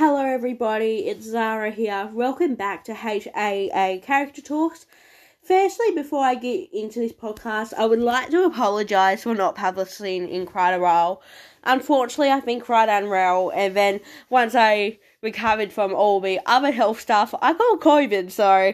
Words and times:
Hello, 0.00 0.24
everybody, 0.24 1.08
it's 1.08 1.26
Zara 1.26 1.70
here. 1.70 2.08
Welcome 2.14 2.54
back 2.54 2.84
to 2.84 2.94
HAA 2.94 3.98
Character 4.02 4.40
Talks. 4.40 4.86
Firstly, 5.42 5.90
before 5.94 6.24
I 6.24 6.36
get 6.36 6.72
into 6.72 7.00
this 7.00 7.12
podcast, 7.12 7.74
I 7.74 7.84
would 7.84 7.98
like 7.98 8.30
to 8.30 8.44
apologise 8.44 9.24
for 9.24 9.34
not 9.34 9.56
publishing 9.56 10.26
in 10.26 10.46
quite 10.46 10.72
a 10.72 10.80
while. 10.80 11.20
Unfortunately, 11.64 12.30
I've 12.30 12.46
been 12.46 12.62
quite 12.62 12.88
unwell, 12.88 13.52
and 13.54 13.76
then 13.76 14.00
once 14.30 14.54
I 14.54 14.98
recovered 15.20 15.70
from 15.70 15.92
all 15.92 16.18
the 16.18 16.40
other 16.46 16.70
health 16.70 16.98
stuff, 16.98 17.34
I 17.42 17.52
got 17.52 17.80
COVID, 17.80 18.30
so 18.30 18.72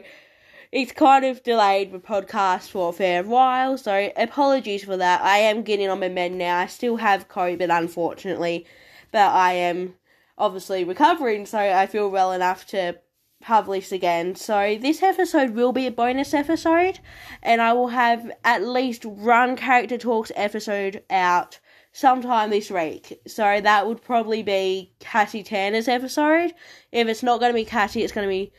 it's 0.70 0.93
kind 0.93 1.24
of 1.24 1.43
delayed 1.43 1.90
the 1.90 1.98
podcast 1.98 2.70
for 2.70 2.90
a 2.90 2.93
fair 2.93 3.24
while, 3.24 3.77
so 3.77 4.12
apologies 4.16 4.84
for 4.84 4.96
that. 4.96 5.22
I 5.22 5.38
am 5.38 5.62
getting 5.62 5.88
on 5.88 5.98
my 5.98 6.08
mend 6.08 6.38
now. 6.38 6.58
I 6.58 6.66
still 6.66 6.98
have 6.98 7.29
COVID, 7.29 7.77
unfortunately, 7.77 8.64
but 9.11 9.32
I 9.32 9.54
am 9.54 9.95
obviously 10.39 10.84
recovering, 10.84 11.46
so 11.46 11.59
I 11.59 11.87
feel 11.87 12.09
well 12.09 12.32
enough 12.32 12.66
to 12.69 12.77
have 12.77 12.98
publish 13.41 13.92
again. 13.92 14.34
So 14.34 14.79
this 14.80 15.02
episode 15.02 15.51
will 15.51 15.73
be 15.73 15.87
a 15.87 15.91
bonus 15.91 16.34
episode, 16.34 17.01
and 17.43 17.60
I 17.60 17.73
will 17.73 17.88
have 17.88 18.30
at 18.45 18.66
least 18.66 19.05
one 19.05 19.57
character 19.57 19.98
talks 19.98 20.33
episode 20.34 21.02
out 21.10 21.60
sometime 21.93 22.51
this 22.51 22.70
week. 22.70 23.20
So 23.27 23.60
that 23.60 23.87
would 23.87 24.02
probably 24.02 24.43
be 24.43 24.93
Cassie 24.98 25.43
Turner's 25.43 25.88
episode. 25.88 26.52
If 26.93 27.09
it's 27.09 27.23
not 27.23 27.41
going 27.41 27.52
to 27.52 27.55
be 27.55 27.65
Cassie, 27.65 28.02
it's 28.02 28.12
going 28.12 28.27
to 28.27 28.32
be 28.32 28.52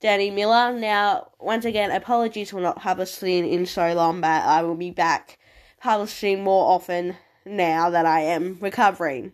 Danny 0.00 0.30
Miller. 0.30 0.78
Now, 0.78 1.30
once 1.40 1.64
again, 1.64 1.90
apologies 1.90 2.50
for 2.50 2.60
not 2.60 2.76
publishing 2.76 3.48
in 3.48 3.66
so 3.66 3.94
long, 3.94 4.20
but 4.20 4.42
I 4.44 4.62
will 4.62 4.76
be 4.76 4.90
back 4.90 5.38
publishing 5.80 6.44
more 6.44 6.70
often 6.72 7.16
now 7.44 7.90
that 7.90 8.06
I 8.06 8.20
am 8.20 8.58
recovering. 8.60 9.32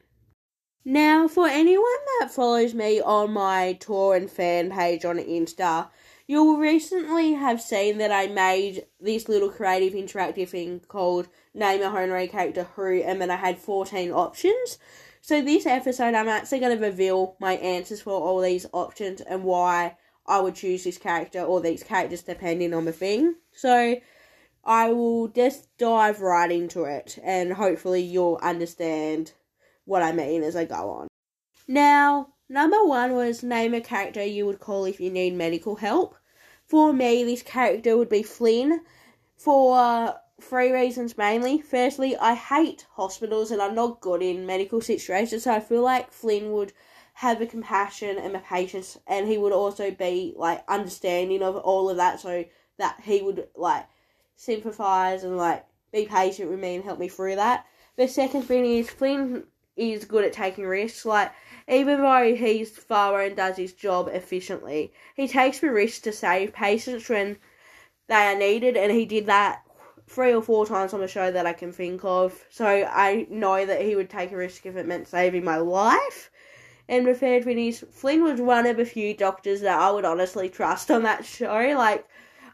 Now, 0.84 1.29
for 1.29 1.47
anyone 1.47 1.84
that 2.19 2.30
follows 2.30 2.73
me 2.73 3.02
on 3.02 3.34
my 3.34 3.75
tour 3.75 4.16
and 4.16 4.30
fan 4.30 4.71
page 4.71 5.05
on 5.05 5.19
Insta, 5.19 5.91
you'll 6.27 6.57
recently 6.57 7.35
have 7.35 7.60
seen 7.60 7.99
that 7.99 8.10
I 8.10 8.29
made 8.29 8.87
this 8.99 9.29
little 9.29 9.51
creative 9.51 9.93
interactive 9.93 10.49
thing 10.49 10.80
called 10.88 11.29
Name 11.52 11.82
a 11.82 11.85
Honorary 11.85 12.29
Character 12.29 12.66
Who, 12.77 13.02
and 13.02 13.21
then 13.21 13.30
I 13.30 13.37
had 13.37 13.59
14 13.59 14.10
options. 14.10 14.79
So, 15.21 15.43
this 15.43 15.66
episode, 15.66 16.15
I'm 16.15 16.29
actually 16.29 16.60
going 16.60 16.79
to 16.79 16.82
reveal 16.82 17.37
my 17.38 17.57
answers 17.57 18.01
for 18.01 18.13
all 18.13 18.41
these 18.41 18.65
options 18.73 19.21
and 19.21 19.45
why 19.45 19.99
I 20.26 20.41
would 20.41 20.54
choose 20.54 20.85
this 20.85 20.97
character 20.97 21.43
or 21.43 21.60
these 21.60 21.82
characters 21.82 22.23
depending 22.23 22.73
on 22.73 22.87
the 22.87 22.93
thing. 22.93 23.35
So, 23.52 23.97
I 24.65 24.93
will 24.95 25.29
just 25.29 25.76
dive 25.76 26.23
right 26.23 26.51
into 26.51 26.85
it, 26.85 27.19
and 27.23 27.52
hopefully, 27.52 28.01
you'll 28.01 28.38
understand 28.41 29.32
what 29.91 30.02
I 30.02 30.13
mean 30.13 30.45
as 30.45 30.55
I 30.55 30.65
go 30.65 30.88
on. 30.91 31.09
Now, 31.66 32.29
number 32.49 32.85
one 32.85 33.15
was 33.15 33.43
name 33.43 33.74
a 33.74 33.80
character 33.80 34.24
you 34.24 34.47
would 34.47 34.60
call 34.60 34.85
if 34.85 35.01
you 35.01 35.10
need 35.10 35.35
medical 35.35 35.77
help. 35.77 36.15
For 36.65 36.93
me, 36.93 37.24
this 37.24 37.43
character 37.43 37.97
would 37.97 38.09
be 38.09 38.23
Flynn 38.23 38.82
for 39.37 39.77
uh, 39.77 40.13
three 40.41 40.71
reasons 40.71 41.19
mainly. 41.19 41.60
Firstly, 41.60 42.16
I 42.16 42.35
hate 42.35 42.87
hospitals 42.93 43.51
and 43.51 43.60
I'm 43.60 43.74
not 43.74 44.01
good 44.01 44.23
in 44.23 44.47
medical 44.47 44.80
situations, 44.80 45.43
so 45.43 45.52
I 45.52 45.60
feel 45.60 45.82
like 45.82 46.13
Flynn 46.13 46.52
would 46.52 46.73
have 47.15 47.41
the 47.41 47.47
compassion 47.47 48.16
and 48.16 48.35
the 48.35 48.38
patience, 48.38 48.97
and 49.09 49.27
he 49.27 49.37
would 49.37 49.52
also 49.52 49.91
be 49.91 50.32
like 50.37 50.63
understanding 50.69 51.43
of 51.43 51.57
all 51.57 51.91
of 51.91 51.97
that, 51.97 52.21
so 52.21 52.45
that 52.79 53.01
he 53.02 53.21
would 53.23 53.49
like 53.57 53.87
sympathize 54.37 55.25
and 55.25 55.37
like 55.37 55.66
be 55.93 56.07
patient 56.07 56.49
with 56.49 56.60
me 56.60 56.77
and 56.77 56.85
help 56.85 57.01
me 57.01 57.09
through 57.09 57.35
that. 57.37 57.66
The 57.97 58.07
second 58.09 58.43
thing 58.43 58.65
is 58.65 58.88
Flynn 58.88 59.45
is 59.80 60.04
good 60.04 60.24
at 60.24 60.32
taking 60.32 60.64
risks. 60.66 61.04
Like, 61.04 61.32
even 61.68 62.00
though 62.00 62.34
he's 62.34 62.70
thorough 62.70 63.26
and 63.26 63.36
does 63.36 63.56
his 63.56 63.73
job 63.73 64.09
efficiently, 64.09 64.92
he 65.16 65.28
takes 65.28 65.60
the 65.60 65.70
risk 65.70 66.03
to 66.03 66.12
save 66.12 66.53
patients 66.53 67.09
when 67.09 67.38
they 68.08 68.14
are 68.14 68.36
needed, 68.36 68.76
and 68.76 68.92
he 68.92 69.06
did 69.06 69.26
that 69.26 69.62
three 70.08 70.34
or 70.34 70.42
four 70.42 70.66
times 70.66 70.92
on 70.92 71.00
the 71.00 71.06
show 71.06 71.30
that 71.30 71.46
I 71.46 71.52
can 71.52 71.72
think 71.72 72.04
of. 72.04 72.44
So 72.50 72.66
I 72.66 73.26
know 73.30 73.64
that 73.64 73.82
he 73.82 73.94
would 73.94 74.10
take 74.10 74.32
a 74.32 74.36
risk 74.36 74.66
if 74.66 74.76
it 74.76 74.86
meant 74.86 75.06
saving 75.06 75.44
my 75.44 75.58
life. 75.58 76.30
And 76.88 77.06
the 77.06 77.14
third 77.14 77.44
thing 77.44 77.60
is, 77.60 77.84
Flynn 77.92 78.24
was 78.24 78.40
one 78.40 78.66
of 78.66 78.80
a 78.80 78.84
few 78.84 79.14
doctors 79.14 79.60
that 79.60 79.78
I 79.78 79.92
would 79.92 80.04
honestly 80.04 80.48
trust 80.48 80.90
on 80.90 81.04
that 81.04 81.24
show. 81.24 81.74
Like, 81.76 82.04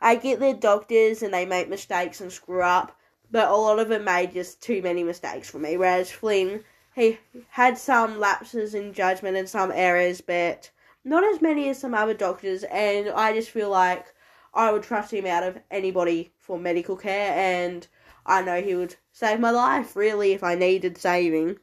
I 0.02 0.16
get 0.16 0.40
they're 0.40 0.52
doctors 0.52 1.22
and 1.22 1.32
they 1.32 1.46
make 1.46 1.70
mistakes 1.70 2.20
and 2.20 2.30
screw 2.30 2.60
up, 2.62 2.94
but 3.30 3.48
a 3.48 3.56
lot 3.56 3.78
of 3.78 3.88
them 3.88 4.04
made 4.04 4.34
just 4.34 4.62
too 4.62 4.82
many 4.82 5.02
mistakes 5.02 5.48
for 5.48 5.58
me. 5.58 5.78
Whereas 5.78 6.10
Flynn 6.10 6.62
he 6.96 7.18
had 7.50 7.76
some 7.76 8.18
lapses 8.18 8.74
in 8.74 8.94
judgment 8.94 9.36
and 9.36 9.46
some 9.46 9.70
errors, 9.70 10.22
but 10.22 10.70
not 11.04 11.22
as 11.22 11.42
many 11.42 11.68
as 11.68 11.78
some 11.78 11.92
other 11.92 12.14
doctors. 12.14 12.64
And 12.64 13.10
I 13.10 13.34
just 13.34 13.50
feel 13.50 13.68
like 13.68 14.06
I 14.54 14.72
would 14.72 14.82
trust 14.82 15.12
him 15.12 15.26
out 15.26 15.42
of 15.42 15.58
anybody 15.70 16.32
for 16.38 16.58
medical 16.58 16.96
care, 16.96 17.34
and 17.34 17.86
I 18.24 18.40
know 18.40 18.62
he 18.62 18.74
would 18.74 18.96
save 19.12 19.40
my 19.40 19.50
life 19.50 19.94
really 19.94 20.32
if 20.32 20.42
I 20.42 20.54
needed 20.54 20.96
saving. 20.96 21.58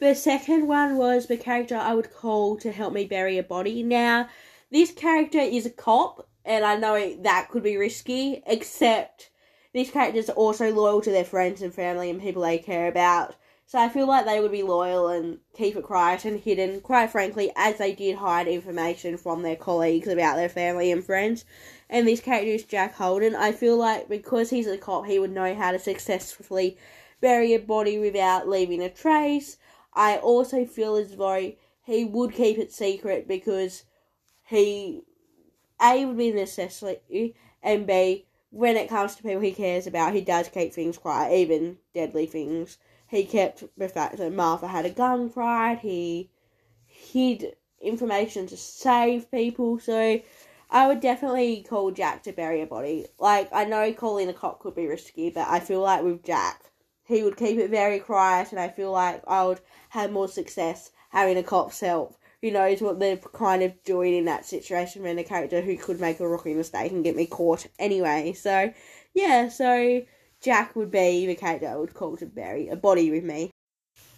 The 0.00 0.16
second 0.16 0.66
one 0.66 0.96
was 0.96 1.28
the 1.28 1.36
character 1.36 1.76
I 1.76 1.94
would 1.94 2.12
call 2.12 2.56
to 2.58 2.72
help 2.72 2.92
me 2.92 3.04
bury 3.04 3.38
a 3.38 3.44
body. 3.44 3.84
Now, 3.84 4.28
this 4.72 4.90
character 4.90 5.38
is 5.38 5.66
a 5.66 5.70
cop, 5.70 6.28
and 6.44 6.64
I 6.64 6.74
know 6.74 7.16
that 7.22 7.48
could 7.48 7.62
be 7.62 7.76
risky, 7.76 8.42
except 8.44 9.30
these 9.72 9.92
characters 9.92 10.28
are 10.28 10.32
also 10.32 10.72
loyal 10.72 11.00
to 11.02 11.12
their 11.12 11.24
friends 11.24 11.62
and 11.62 11.72
family 11.72 12.10
and 12.10 12.20
people 12.20 12.42
they 12.42 12.58
care 12.58 12.88
about. 12.88 13.36
So 13.66 13.78
I 13.78 13.88
feel 13.88 14.06
like 14.06 14.26
they 14.26 14.40
would 14.40 14.52
be 14.52 14.62
loyal 14.62 15.08
and 15.08 15.38
keep 15.54 15.76
it 15.76 15.84
quiet 15.84 16.24
and 16.24 16.38
hidden, 16.38 16.80
quite 16.80 17.10
frankly, 17.10 17.50
as 17.56 17.78
they 17.78 17.94
did 17.94 18.16
hide 18.16 18.46
information 18.46 19.16
from 19.16 19.42
their 19.42 19.56
colleagues 19.56 20.08
about 20.08 20.36
their 20.36 20.48
family 20.48 20.92
and 20.92 21.02
friends. 21.02 21.44
And 21.88 22.06
this 22.06 22.20
character 22.20 22.50
is 22.50 22.64
Jack 22.64 22.94
Holden. 22.94 23.34
I 23.34 23.52
feel 23.52 23.76
like 23.76 24.08
because 24.08 24.50
he's 24.50 24.66
a 24.66 24.76
cop, 24.76 25.06
he 25.06 25.18
would 25.18 25.32
know 25.32 25.54
how 25.54 25.72
to 25.72 25.78
successfully 25.78 26.76
bury 27.20 27.54
a 27.54 27.58
body 27.58 27.98
without 27.98 28.48
leaving 28.48 28.82
a 28.82 28.90
trace. 28.90 29.56
I 29.94 30.16
also 30.18 30.66
feel 30.66 30.96
as 30.96 31.16
though 31.16 31.52
he 31.84 32.04
would 32.04 32.34
keep 32.34 32.58
it 32.58 32.72
secret 32.72 33.26
because 33.26 33.84
he 34.44 35.02
A 35.80 36.04
would 36.04 36.18
be 36.18 36.30
a 36.30 36.34
necessity 36.34 37.34
and 37.62 37.86
B 37.86 38.26
when 38.50 38.76
it 38.76 38.88
comes 38.88 39.14
to 39.16 39.22
people 39.22 39.40
he 39.40 39.52
cares 39.52 39.86
about, 39.86 40.14
he 40.14 40.20
does 40.20 40.48
keep 40.48 40.74
things 40.74 40.98
quiet, 40.98 41.32
even 41.32 41.78
deadly 41.94 42.26
things. 42.26 42.76
He 43.12 43.26
kept 43.26 43.64
the 43.76 43.90
fact 43.90 44.16
that 44.16 44.32
Martha 44.32 44.66
had 44.66 44.86
a 44.86 44.90
gun 44.90 45.28
pride. 45.28 45.80
He 45.80 46.30
hid 46.86 47.56
information 47.78 48.46
to 48.46 48.56
save 48.56 49.30
people. 49.30 49.78
So 49.78 50.18
I 50.70 50.86
would 50.86 51.00
definitely 51.00 51.62
call 51.68 51.90
Jack 51.90 52.22
to 52.22 52.32
bury 52.32 52.62
a 52.62 52.66
body. 52.66 53.04
Like, 53.18 53.50
I 53.52 53.66
know 53.66 53.92
calling 53.92 54.30
a 54.30 54.32
cop 54.32 54.60
could 54.60 54.74
be 54.74 54.86
risky, 54.86 55.28
but 55.28 55.46
I 55.46 55.60
feel 55.60 55.80
like 55.80 56.02
with 56.02 56.24
Jack, 56.24 56.62
he 57.04 57.22
would 57.22 57.36
keep 57.36 57.58
it 57.58 57.68
very 57.68 57.98
quiet, 57.98 58.50
and 58.50 58.58
I 58.58 58.68
feel 58.68 58.92
like 58.92 59.22
I 59.28 59.44
would 59.44 59.60
have 59.90 60.10
more 60.10 60.28
success 60.28 60.90
having 61.10 61.36
a 61.36 61.42
cop's 61.42 61.80
help 61.80 62.16
who 62.40 62.50
knows 62.50 62.80
what 62.80 62.98
they're 62.98 63.18
kind 63.18 63.62
of 63.62 63.84
doing 63.84 64.16
in 64.16 64.24
that 64.24 64.46
situation 64.46 65.02
than 65.02 65.18
a 65.18 65.24
character 65.24 65.60
who 65.60 65.76
could 65.76 66.00
make 66.00 66.18
a 66.18 66.26
rookie 66.26 66.54
mistake 66.54 66.92
and 66.92 67.04
get 67.04 67.14
me 67.14 67.26
caught 67.26 67.66
anyway. 67.78 68.32
So, 68.32 68.72
yeah, 69.12 69.50
so 69.50 70.00
Jack 70.42 70.74
would 70.74 70.90
be 70.90 71.24
the 71.24 71.36
character 71.36 71.68
I 71.68 71.76
would 71.76 71.94
call 71.94 72.16
to 72.16 72.26
bury 72.26 72.68
a 72.68 72.74
body 72.74 73.12
with 73.12 73.22
me. 73.22 73.52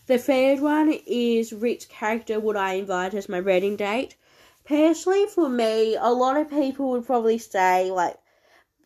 The 0.07 0.17
third 0.17 0.61
one 0.61 0.99
is 1.07 1.53
which 1.53 1.89
character 1.91 2.41
would 2.41 2.57
I 2.57 2.75
invite 2.75 3.13
as 3.13 3.29
my 3.29 3.41
wedding 3.41 3.77
date? 3.77 4.17
Personally, 4.65 5.27
for 5.27 5.51
me, 5.51 5.97
a 5.97 6.11
lot 6.11 6.39
of 6.39 6.49
people 6.49 6.91
would 6.91 7.05
probably 7.05 7.37
say 7.37 7.91
like 7.91 8.17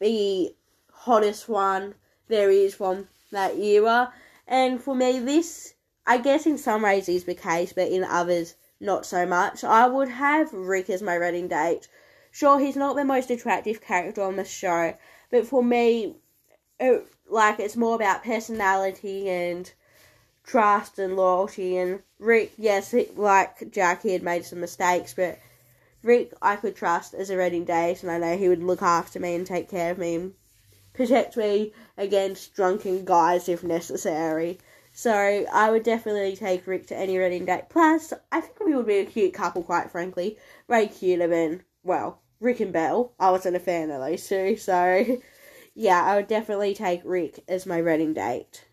the 0.00 0.54
hottest 0.92 1.48
one 1.48 1.94
there 2.26 2.50
is 2.50 2.74
from 2.74 3.08
that 3.30 3.56
era, 3.56 4.12
and 4.46 4.82
for 4.82 4.96
me, 4.96 5.20
this 5.20 5.74
I 6.06 6.18
guess 6.18 6.44
in 6.44 6.58
some 6.58 6.82
ways 6.82 7.08
is 7.08 7.24
the 7.24 7.34
case, 7.34 7.72
but 7.72 7.88
in 7.88 8.02
others 8.02 8.56
not 8.80 9.06
so 9.06 9.26
much. 9.26 9.62
I 9.62 9.86
would 9.86 10.08
have 10.08 10.52
Rick 10.52 10.90
as 10.90 11.02
my 11.02 11.18
wedding 11.18 11.46
date. 11.46 11.86
Sure, 12.32 12.58
he's 12.58 12.76
not 12.76 12.96
the 12.96 13.04
most 13.04 13.30
attractive 13.30 13.80
character 13.80 14.22
on 14.22 14.36
the 14.36 14.44
show, 14.44 14.96
but 15.30 15.46
for 15.46 15.62
me, 15.62 16.16
it 16.80 17.06
like 17.28 17.60
it's 17.60 17.76
more 17.76 17.94
about 17.94 18.24
personality 18.24 19.28
and 19.28 19.70
trust 20.44 20.98
and 20.98 21.16
loyalty. 21.16 21.76
And 21.76 22.02
Rick, 22.18 22.52
yes, 22.56 22.94
like 23.16 23.70
Jack, 23.70 24.02
he 24.02 24.12
had 24.12 24.22
made 24.22 24.44
some 24.44 24.60
mistakes, 24.60 25.14
but 25.14 25.38
Rick 26.02 26.32
I 26.40 26.56
could 26.56 26.76
trust 26.76 27.14
as 27.14 27.30
a 27.30 27.36
wedding 27.36 27.64
date, 27.64 28.02
and 28.02 28.10
I 28.10 28.18
know 28.18 28.36
he 28.36 28.48
would 28.48 28.62
look 28.62 28.82
after 28.82 29.20
me 29.20 29.34
and 29.34 29.46
take 29.46 29.68
care 29.68 29.90
of 29.90 29.98
me 29.98 30.14
and 30.14 30.34
protect 30.94 31.36
me 31.36 31.72
against 31.96 32.54
drunken 32.54 33.04
guys 33.04 33.48
if 33.48 33.62
necessary. 33.62 34.58
So 34.92 35.12
I 35.52 35.70
would 35.70 35.84
definitely 35.84 36.34
take 36.34 36.66
Rick 36.66 36.88
to 36.88 36.96
any 36.96 37.18
wedding 37.18 37.44
date. 37.44 37.68
Plus, 37.68 38.12
I 38.32 38.40
think 38.40 38.58
we 38.58 38.74
would 38.74 38.86
be 38.86 38.98
a 38.98 39.04
cute 39.04 39.34
couple, 39.34 39.62
quite 39.62 39.90
frankly. 39.90 40.38
Way 40.66 40.88
cuter 40.88 41.28
than, 41.28 41.62
well, 41.84 42.20
Rick 42.40 42.60
and 42.60 42.72
Belle. 42.72 43.12
I 43.20 43.30
wasn't 43.30 43.56
a 43.56 43.60
fan 43.60 43.90
of 43.90 44.00
those 44.00 44.26
two, 44.26 44.56
so 44.56 45.04
yeah, 45.80 46.02
I 46.02 46.16
would 46.16 46.26
definitely 46.26 46.74
take 46.74 47.02
Rick 47.04 47.44
as 47.46 47.64
my 47.64 47.80
wedding 47.80 48.12
date. 48.12 48.64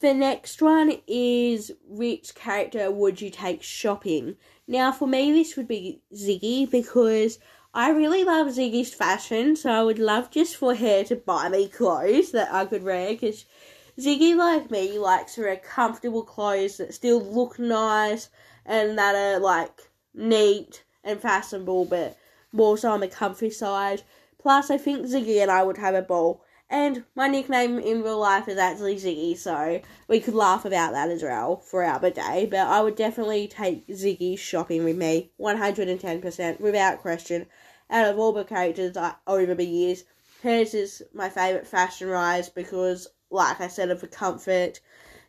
The 0.00 0.12
next 0.12 0.60
one 0.60 0.98
is 1.06 1.72
which 1.86 2.34
character 2.34 2.90
would 2.90 3.22
you 3.22 3.30
take 3.30 3.62
shopping? 3.62 4.36
Now, 4.66 4.92
for 4.92 5.08
me, 5.08 5.32
this 5.32 5.56
would 5.56 5.66
be 5.66 6.02
Ziggy 6.14 6.70
because 6.70 7.38
I 7.72 7.88
really 7.88 8.24
love 8.24 8.48
Ziggy's 8.48 8.92
fashion, 8.92 9.56
so 9.56 9.72
I 9.72 9.82
would 9.82 9.98
love 9.98 10.30
just 10.30 10.54
for 10.56 10.74
her 10.74 11.02
to 11.04 11.16
buy 11.16 11.48
me 11.48 11.66
clothes 11.66 12.32
that 12.32 12.52
I 12.52 12.66
could 12.66 12.82
wear 12.82 13.08
because 13.08 13.46
Ziggy, 13.98 14.36
like 14.36 14.70
me, 14.70 14.98
likes 14.98 15.36
to 15.36 15.40
wear 15.40 15.56
comfortable 15.56 16.24
clothes 16.24 16.76
that 16.76 16.92
still 16.92 17.22
look 17.22 17.58
nice 17.58 18.28
and 18.66 18.98
that 18.98 19.14
are 19.14 19.40
like 19.40 19.90
neat 20.12 20.84
and 21.02 21.22
fashionable, 21.22 21.86
but 21.86 22.18
more 22.52 22.76
so 22.76 22.90
on 22.90 23.00
the 23.00 23.08
comfy 23.08 23.48
side. 23.48 24.02
Plus, 24.38 24.70
I 24.70 24.78
think 24.78 25.06
Ziggy 25.06 25.42
and 25.42 25.50
I 25.50 25.62
would 25.62 25.78
have 25.78 25.94
a 25.94 26.02
ball 26.02 26.42
and 26.70 27.04
my 27.14 27.28
nickname 27.28 27.78
in 27.78 28.02
real 28.02 28.18
life 28.18 28.46
is 28.46 28.58
actually 28.58 28.96
Ziggy, 28.96 29.38
so 29.38 29.80
we 30.06 30.20
could 30.20 30.34
laugh 30.34 30.66
about 30.66 30.92
that 30.92 31.08
as 31.08 31.22
well 31.22 31.56
throughout 31.56 32.02
the 32.02 32.10
day. 32.10 32.46
But 32.50 32.66
I 32.66 32.82
would 32.82 32.94
definitely 32.94 33.48
take 33.48 33.86
Ziggy 33.88 34.38
shopping 34.38 34.84
with 34.84 34.96
me, 34.96 35.30
110%, 35.40 36.60
without 36.60 37.00
question. 37.00 37.46
Out 37.88 38.08
of 38.08 38.18
all 38.18 38.32
the 38.32 38.44
characters 38.44 38.98
I, 38.98 39.14
over 39.26 39.54
the 39.54 39.64
years, 39.64 40.04
hers 40.42 40.74
is 40.74 41.02
my 41.14 41.30
favourite 41.30 41.66
fashion 41.66 42.08
rise 42.08 42.50
because, 42.50 43.08
like 43.30 43.62
I 43.62 43.68
said, 43.68 43.88
of 43.88 44.02
the 44.02 44.06
comfort 44.06 44.80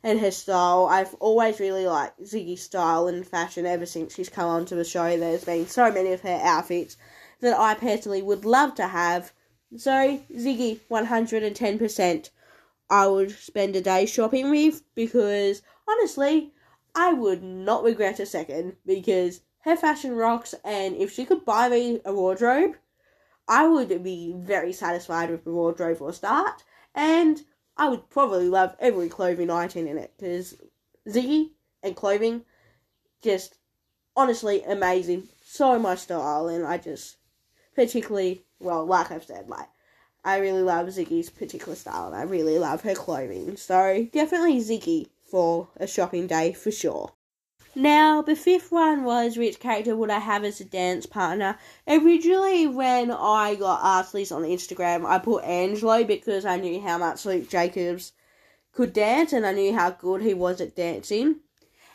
and 0.04 0.20
her 0.20 0.32
style. 0.32 0.88
I've 0.88 1.14
always 1.22 1.62
really 1.62 1.88
liked 1.88 2.22
Ziggy's 2.22 2.64
style 2.64 3.08
and 3.08 3.26
fashion 3.26 3.66
ever 3.66 3.86
since 3.86 4.14
she's 4.14 4.28
come 4.28 4.50
onto 4.50 4.76
the 4.76 4.84
show. 4.84 5.18
There's 5.18 5.46
been 5.46 5.68
so 5.68 5.90
many 5.90 6.12
of 6.12 6.20
her 6.22 6.40
outfits 6.44 6.98
that 7.42 7.60
I 7.60 7.74
personally 7.74 8.22
would 8.22 8.46
love 8.46 8.76
to 8.76 8.88
have 8.88 9.34
so, 9.78 10.20
Ziggy, 10.34 10.80
110%. 10.90 12.30
I 12.90 13.06
would 13.06 13.30
spend 13.30 13.76
a 13.76 13.82
day 13.82 14.08
shopping 14.08 14.50
with 14.50 14.82
because 14.96 15.62
honestly, 15.88 16.54
I 16.96 17.14
would 17.14 17.44
not 17.44 17.84
regret 17.84 18.20
a 18.20 18.26
second 18.26 18.78
because 18.84 19.42
her 19.60 19.76
fashion 19.76 20.16
rocks, 20.16 20.56
and 20.64 20.96
if 20.96 21.12
she 21.12 21.24
could 21.24 21.46
buy 21.46 21.70
me 21.70 22.02
a 22.04 22.12
wardrobe, 22.12 22.78
I 23.48 23.68
would 23.68 24.04
be 24.04 24.34
very 24.36 24.74
satisfied 24.74 25.30
with 25.30 25.44
the 25.44 25.52
wardrobe 25.52 26.00
for 26.00 26.10
a 26.10 26.14
start, 26.14 26.64
and 26.96 27.46
I 27.78 27.90
would 27.90 28.10
probably 28.10 28.50
love 28.50 28.76
every 28.80 29.08
clothing 29.08 29.52
item 29.52 29.86
in 29.86 30.00
it 30.00 30.14
because 30.18 30.56
Ziggy 31.08 31.52
and 31.84 31.96
clothing 31.96 32.44
just 33.22 33.60
honestly 34.16 34.64
amazing. 34.64 35.30
So 35.44 35.78
my 35.78 35.94
style, 35.94 36.48
and 36.48 36.66
I 36.66 36.80
just 36.80 37.18
particularly 37.80 38.44
well, 38.60 38.86
like 38.86 39.10
I've 39.10 39.24
said, 39.24 39.48
like 39.48 39.70
I 40.26 40.40
really 40.40 40.62
love 40.62 40.88
Ziggy's 40.88 41.30
particular 41.30 41.76
style 41.76 42.08
and 42.08 42.16
I 42.16 42.24
really 42.24 42.60
love 42.60 42.81
her 42.81 42.94
clothing. 42.94 43.56
So 43.56 44.06
definitely 44.12 44.60
Ziggy 44.60 45.08
for 45.31 45.70
a 45.78 45.88
shopping 45.88 46.28
day 46.28 46.52
for 46.52 46.72
sure. 46.72 47.14
Now, 47.76 48.22
the 48.22 48.36
fifth 48.36 48.70
one 48.70 49.06
was 49.06 49.38
which 49.38 49.62
character 49.62 49.96
would 49.96 50.10
I 50.10 50.20
have 50.20 50.44
as 50.44 50.60
a 50.60 50.66
dance 50.66 51.06
partner? 51.06 51.58
Originally, 51.88 52.68
when 52.68 53.12
I 53.12 53.56
got 53.56 53.80
asked 53.81 54.12
this 54.12 54.34
on 54.34 54.42
Instagram, 54.42 55.06
I 55.06 55.20
put 55.20 55.46
Angelo 55.46 56.04
because 56.04 56.44
I 56.44 56.58
knew 56.58 56.81
how 56.81 56.98
much 56.98 57.26
Luke 57.26 57.48
Jacobs 57.48 58.12
could 58.74 58.92
dance 58.92 59.31
and 59.31 59.46
I 59.46 59.54
knew 59.54 59.74
how 59.74 59.92
good 59.92 60.22
he 60.22 60.34
was 60.34 60.60
at 60.60 60.76
dancing. 60.76 61.38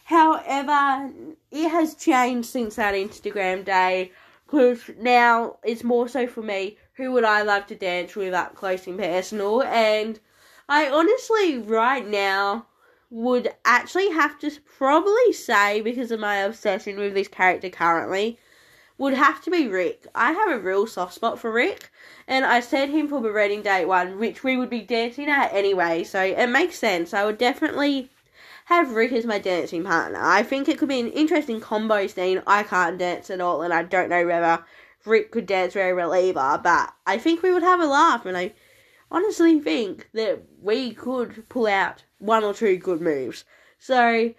However, 0.05 1.13
it 1.51 1.69
has 1.69 1.95
changed 1.95 2.49
since 2.49 2.77
that 2.77 2.95
Instagram 2.95 3.67
day 3.67 4.13
because 4.47 4.91
now 4.99 5.57
it's 5.65 5.85
more 5.85 6.09
so 6.09 6.27
for 6.27 6.43
me 6.43 6.77
who 6.95 7.13
would 7.13 7.25
I 7.25 7.43
love 7.43 7.67
to 7.67 7.75
dance 7.75 8.15
with 8.15 8.35
up 8.35 8.55
close 8.55 8.87
and 8.87 8.99
personal 8.99 9.63
and 9.63 10.21
I 10.69 10.89
honestly 10.89 11.59
right 11.59 12.07
now 12.07 12.67
would 13.11 13.55
actually 13.65 14.11
have 14.11 14.39
to 14.41 14.51
probably 14.79 15.33
say 15.33 15.81
because 15.81 16.11
of 16.11 16.21
my 16.21 16.37
obsession 16.37 16.99
with 16.99 17.15
this 17.15 17.29
character 17.29 17.69
currently 17.69 18.39
would 18.97 19.15
have 19.15 19.43
to 19.43 19.51
be 19.51 19.67
Rick. 19.67 20.07
I 20.15 20.33
have 20.33 20.51
a 20.51 20.59
real 20.59 20.87
soft 20.87 21.15
spot 21.15 21.39
for 21.39 21.51
Rick 21.53 21.91
and 22.29 22.45
I 22.45 22.61
said 22.61 22.91
him 22.91 23.09
for 23.09 23.21
the 23.21 23.33
wedding 23.33 23.63
date 23.63 23.87
one 23.87 24.19
which 24.19 24.45
we 24.45 24.57
would 24.57 24.71
be 24.71 24.81
dancing 24.81 25.29
at 25.29 25.53
anyway 25.53 26.05
so 26.05 26.23
it 26.23 26.47
makes 26.49 26.79
sense. 26.79 27.13
I 27.13 27.25
would 27.25 27.39
definitely 27.39 28.11
have 28.65 28.95
Rick 28.95 29.13
as 29.13 29.27
my 29.27 29.39
dancing 29.39 29.85
partner. 29.85 30.19
I 30.23 30.43
think 30.43 30.69
it 30.69 30.79
could 30.79 30.89
be 30.89 31.01
an 31.01 31.09
interesting 31.09 31.61
combo 31.61 32.07
scene. 32.07 32.43
I 32.47 32.63
can't 32.63 32.99
dance 32.99 33.31
at 33.31 33.41
all, 33.41 33.63
and 33.63 33.75
I 33.75 33.83
don't 33.83 34.09
know 34.09 34.27
whether 34.27 34.65
Rick 35.05 35.33
could 35.33 35.47
dance 35.47 35.75
very 35.75 35.93
well 35.93 36.15
either, 36.15 36.61
but 36.63 36.95
I 37.07 37.19
think 37.19 37.43
we 37.43 37.53
would 37.53 37.63
have 37.63 37.81
a 37.81 37.87
laugh, 37.87 38.25
and 38.25 38.37
I 38.37 38.55
honestly 39.11 39.61
think 39.61 40.09
that 40.15 40.43
we 40.63 40.95
could 40.95 41.49
pull 41.49 41.67
out 41.67 42.05
one 42.19 42.43
or 42.43 42.55
two 42.55 42.79
good 42.79 43.03
moves. 43.03 43.45
So, 43.79 44.33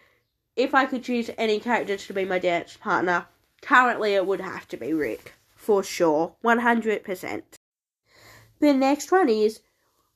if 0.55 0.73
I 0.73 0.85
could 0.85 1.03
choose 1.03 1.29
any 1.37 1.59
character 1.59 1.97
to 1.97 2.13
be 2.13 2.25
my 2.25 2.39
dance 2.39 2.77
partner, 2.77 3.27
currently 3.61 4.15
it 4.15 4.25
would 4.25 4.41
have 4.41 4.67
to 4.69 4.77
be 4.77 4.91
Rick, 4.91 5.33
for 5.55 5.83
sure, 5.83 6.35
100%. 6.43 7.43
The 8.59 8.73
next 8.73 9.11
one 9.11 9.29
is 9.29 9.59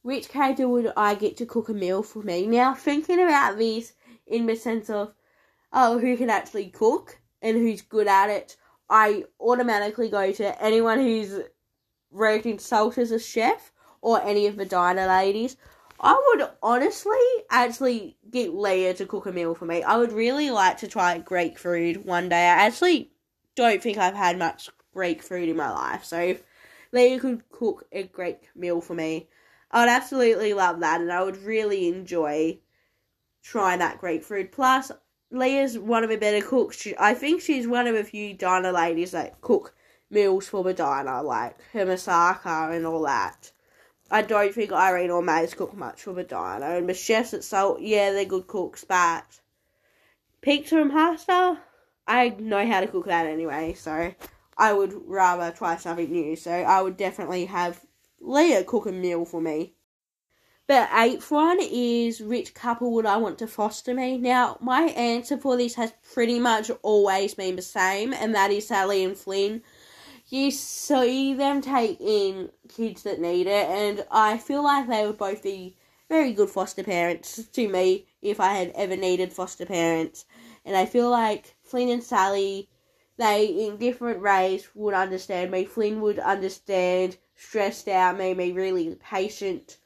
which 0.02 0.30
character 0.30 0.68
would 0.68 0.94
I 0.98 1.14
get 1.14 1.38
to 1.38 1.46
cook 1.46 1.70
a 1.70 1.74
meal 1.74 2.02
for 2.02 2.24
me? 2.24 2.48
Now, 2.48 2.74
thinking 2.74 3.22
about 3.22 3.58
this, 3.58 3.94
in 4.30 4.46
the 4.46 4.56
sense 4.56 4.90
of 4.90 5.14
oh 5.74 6.00
who 6.00 6.16
can 6.16 6.30
actually 6.30 6.68
cook 6.68 7.20
and 7.42 7.58
who's 7.58 7.82
good 7.82 8.08
at 8.08 8.30
it, 8.30 8.56
I 8.90 9.26
automatically 9.40 10.10
go 10.10 10.32
to 10.32 10.64
anyone 10.64 11.00
who's 11.00 11.42
worked 12.12 12.46
in 12.46 12.60
Salt 12.60 12.98
as 12.98 13.12
a 13.12 13.20
chef 13.20 13.72
or 14.02 14.22
any 14.22 14.48
of 14.48 14.56
the 14.56 14.66
diner 14.66 15.08
ladies. 15.08 15.58
I 16.00 16.14
would 16.28 16.50
honestly 16.64 17.18
actually 17.50 18.18
get 18.32 18.54
Leah 18.54 18.94
to 18.96 19.06
cook 19.06 19.26
a 19.26 19.32
meal 19.32 19.54
for 19.54 19.66
me. 19.66 19.84
I 19.84 19.98
would 19.98 20.14
really 20.14 20.50
like 20.50 20.78
to 20.78 20.88
try 20.88 21.18
Greek 21.18 21.60
food 21.60 22.06
one 22.06 22.30
day. 22.30 22.38
I 22.38 22.66
actually 22.66 23.12
don't 23.56 23.82
think 23.82 23.98
I've 23.98 24.16
had 24.16 24.40
much 24.40 24.70
Greek 24.94 25.22
food 25.22 25.50
in 25.50 25.58
my 25.58 25.70
life, 25.70 26.06
so 26.06 26.20
if 26.20 26.44
Leah 26.92 27.20
could 27.20 27.50
cook 27.50 27.86
a 27.92 28.04
Greek 28.04 28.50
meal 28.56 28.82
for 28.82 28.96
me, 28.96 29.28
I 29.72 29.82
would 29.82 29.90
absolutely 29.90 30.54
love 30.54 30.80
that, 30.80 31.02
and 31.02 31.12
I 31.12 31.22
would 31.22 31.38
really 31.38 31.88
enjoy 31.90 32.60
try 33.50 33.76
that 33.76 34.00
grapefruit. 34.00 34.52
Plus, 34.52 34.92
Leah's 35.32 35.78
one 35.78 36.04
of 36.04 36.10
the 36.10 36.18
better 36.18 36.46
cooks. 36.46 36.80
She, 36.80 36.94
I 37.00 37.16
think 37.16 37.42
she's 37.42 37.68
one 37.68 37.88
of 37.88 37.96
a 37.96 38.04
few 38.04 38.34
diner 38.34 38.72
ladies 38.72 39.12
that 39.12 39.42
cook 39.42 39.74
meals 40.12 40.48
for 40.48 40.64
the 40.64 40.74
diner, 40.74 41.24
like 41.24 41.60
her 41.74 41.86
moussaka 41.86 42.76
and 42.76 42.86
all 42.86 43.02
that. 43.04 43.52
I 44.12 44.22
don't 44.22 44.54
think 44.54 44.72
Irene 44.72 45.12
or 45.12 45.22
Maze 45.22 45.54
cook 45.54 45.76
much 45.76 46.04
for 46.04 46.14
the 46.14 46.24
diner. 46.24 46.78
And 46.78 46.88
the 46.88 46.94
chefs 46.94 47.34
at 47.34 47.44
Salt, 47.44 47.82
yeah, 47.82 48.12
they're 48.12 48.26
good 48.26 48.48
cooks, 48.48 48.84
but 48.84 49.40
pizza 50.42 50.80
and 50.80 50.92
pasta, 50.92 51.60
I 52.08 52.30
know 52.30 52.66
how 52.66 52.82
to 52.82 52.88
cook 52.88 53.06
that 53.06 53.28
anyway, 53.28 53.74
so 53.74 54.14
I 54.58 54.74
would 54.74 54.94
rather 55.06 55.52
try 55.52 55.78
something 55.78 56.12
new. 56.12 56.36
So 56.36 56.52
I 56.52 56.82
would 56.82 56.98
definitely 56.98 57.46
have 57.46 57.80
Leah 58.20 58.64
cook 58.64 58.86
a 58.88 58.92
meal 58.92 59.26
for 59.26 59.42
me. 59.42 59.74
The 60.70 60.88
eighth 60.94 61.32
one 61.32 61.58
is 61.60 62.20
which 62.20 62.54
couple 62.54 62.92
would 62.92 63.08
I 63.08 63.18
want 63.18 63.40
to 63.40 63.48
foster 63.48 63.92
me? 63.92 64.20
Now, 64.20 64.60
my 64.62 64.84
answer 64.84 65.36
for 65.36 65.58
this 65.58 65.74
has 65.74 65.92
pretty 66.14 66.38
much 66.38 66.70
always 66.84 67.34
been 67.34 67.56
the 67.56 67.64
same, 67.64 68.14
and 68.14 68.36
that 68.36 68.52
is 68.52 68.68
Sally 68.68 69.04
and 69.04 69.18
Flynn. 69.18 69.64
You 70.28 70.52
see 70.52 71.34
them 71.34 71.62
take 71.62 72.00
in 72.00 72.52
kids 72.68 73.02
that 73.02 73.20
need 73.20 73.48
it, 73.48 73.68
and 73.68 74.06
I 74.12 74.38
feel 74.38 74.64
like 74.64 74.88
they 74.88 75.08
would 75.08 75.18
both 75.18 75.42
be 75.42 75.76
very 76.08 76.34
good 76.34 76.52
foster 76.52 76.84
parents 76.84 77.48
to 77.48 77.68
me 77.68 78.06
if 78.22 78.40
I 78.40 78.54
had 78.54 78.72
ever 78.76 78.96
needed 78.96 79.34
foster 79.34 79.66
parents. 79.66 80.26
And 80.64 80.78
I 80.78 80.86
feel 80.86 81.10
like 81.10 81.56
Flynn 81.64 81.90
and 81.90 82.04
Sally, 82.04 82.70
they 83.18 83.48
in 83.48 83.78
different 83.78 84.22
ways 84.22 84.70
would 84.76 84.94
understand 84.94 85.50
me. 85.50 85.66
Flynn 85.66 86.00
would 86.02 86.20
understand 86.20 87.18
stressed 87.36 87.88
out, 87.88 88.20
made 88.20 88.38
me 88.38 88.52
really 88.52 88.94
patient 89.02 89.79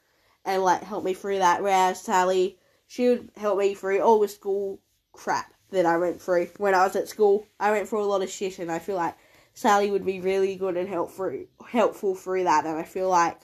and 0.44 0.62
like 0.62 0.82
help 0.82 1.04
me 1.04 1.14
through 1.14 1.38
that. 1.38 1.62
Whereas 1.62 2.00
Sally, 2.00 2.58
she 2.86 3.08
would 3.08 3.30
help 3.36 3.58
me 3.58 3.74
through 3.74 4.00
all 4.00 4.20
the 4.20 4.28
school 4.28 4.80
crap 5.12 5.52
that 5.70 5.86
I 5.86 5.96
went 5.96 6.20
through 6.20 6.48
when 6.58 6.74
I 6.74 6.84
was 6.84 6.96
at 6.96 7.08
school. 7.08 7.46
I 7.58 7.70
went 7.70 7.88
through 7.88 8.02
a 8.02 8.04
lot 8.04 8.22
of 8.22 8.30
shit, 8.30 8.58
and 8.58 8.70
I 8.70 8.78
feel 8.78 8.96
like 8.96 9.16
Sally 9.54 9.90
would 9.90 10.04
be 10.04 10.20
really 10.20 10.56
good 10.56 10.76
and 10.76 10.88
helpful 10.88 11.44
helpful 11.66 12.14
through 12.14 12.44
that. 12.44 12.66
And 12.66 12.76
I 12.76 12.82
feel 12.82 13.08
like 13.08 13.40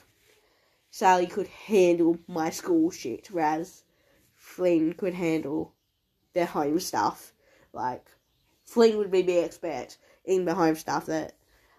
Sally 0.89 1.27
could 1.27 1.47
handle 1.47 2.19
my 2.27 2.49
school 2.49 2.91
shit, 2.91 3.27
whereas 3.31 3.83
Flynn 4.35 4.93
could 4.93 5.13
handle 5.13 5.73
the 6.33 6.45
home 6.45 6.79
stuff. 6.79 7.33
Like 7.73 8.05
Flynn 8.63 8.97
would 8.97 9.11
be 9.11 9.21
the 9.21 9.39
expert 9.39 9.97
in 10.25 10.45
the 10.45 10.53
home 10.53 10.75
stuff 10.75 11.07
that 11.07 11.37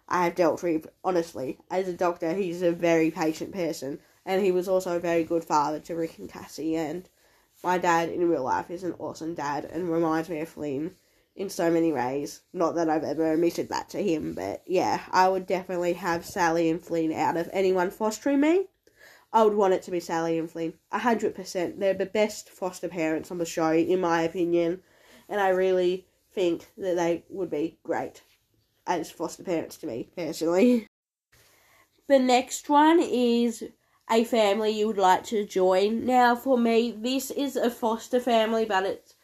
I 0.09 0.25
have 0.25 0.35
dealt 0.35 0.63
with. 0.63 0.87
Honestly, 1.05 1.59
as 1.71 1.89
a 1.89 1.93
doctor, 1.93 2.35
he's 2.35 2.63
a 2.63 2.73
very 2.73 3.11
patient 3.11 3.53
person 3.53 4.01
and 4.25 4.45
he 4.45 4.53
was 4.53 4.69
also 4.69 4.97
a 4.97 5.01
very 5.01 5.25
good 5.25 5.45
father 5.45 5.81
to 5.81 5.95
Rick 5.95 6.19
and 6.19 6.29
Cassie. 6.29 6.77
And 6.77 7.09
my 7.63 7.79
dad 7.79 8.09
in 8.09 8.29
real 8.29 8.45
life 8.45 8.71
is 8.71 8.85
an 8.85 8.95
awesome 8.99 9.35
dad 9.35 9.65
and 9.65 9.91
reminds 9.91 10.29
me 10.29 10.41
of 10.41 10.49
Flynn 10.49 10.97
in 11.35 11.49
so 11.49 11.71
many 11.71 11.93
ways. 11.93 12.43
Not 12.53 12.75
that 12.75 12.89
I've 12.89 13.05
ever 13.05 13.33
admitted 13.33 13.69
that 13.69 13.89
to 13.91 14.03
him, 14.03 14.35
but 14.35 14.63
yeah, 14.67 15.03
I 15.11 15.29
would 15.29 15.47
definitely 15.47 15.95
have 15.95 16.25
Sally 16.25 16.69
and 16.71 16.83
Flynn 16.83 17.13
out 17.13 17.37
of 17.37 17.49
anyone 17.53 17.91
fostering 17.91 18.41
me. 18.41 18.67
I 19.33 19.45
would 19.45 19.55
want 19.55 19.75
it 19.75 19.83
to 19.85 19.91
be 19.91 20.01
Sally 20.01 20.39
and 20.39 20.51
Flynn. 20.51 20.75
A 20.91 20.99
hundred 20.99 21.35
percent. 21.35 21.81
They're 21.81 21.95
the 21.95 22.07
best 22.07 22.51
foster 22.51 22.89
parents 22.89 23.31
on 23.31 23.39
the 23.39 23.47
show, 23.47 23.73
in 23.73 24.01
my 24.01 24.23
opinion. 24.23 24.83
And 25.29 25.41
I 25.41 25.49
really 25.49 26.07
think 26.33 26.67
that 26.77 26.97
they 26.97 27.25
would 27.31 27.51
be 27.51 27.79
great 27.83 28.23
as 28.87 29.11
foster 29.11 29.43
parents 29.43 29.77
to 29.79 29.87
me, 29.87 30.11
personally. 30.17 30.87
The 32.09 32.19
next 32.19 32.69
one 32.69 33.01
is 33.01 33.65
a 34.13 34.25
family 34.25 34.71
you 34.71 34.87
would 34.87 34.99
like 34.99 35.25
to 35.25 35.47
join. 35.47 36.05
Now, 36.05 36.37
for 36.37 36.59
me, 36.59 36.93
this 36.93 37.31
is 37.31 37.57
a 37.57 37.71
foster 37.71 38.21
family, 38.21 38.67
but 38.67 38.85
it's 38.85 39.15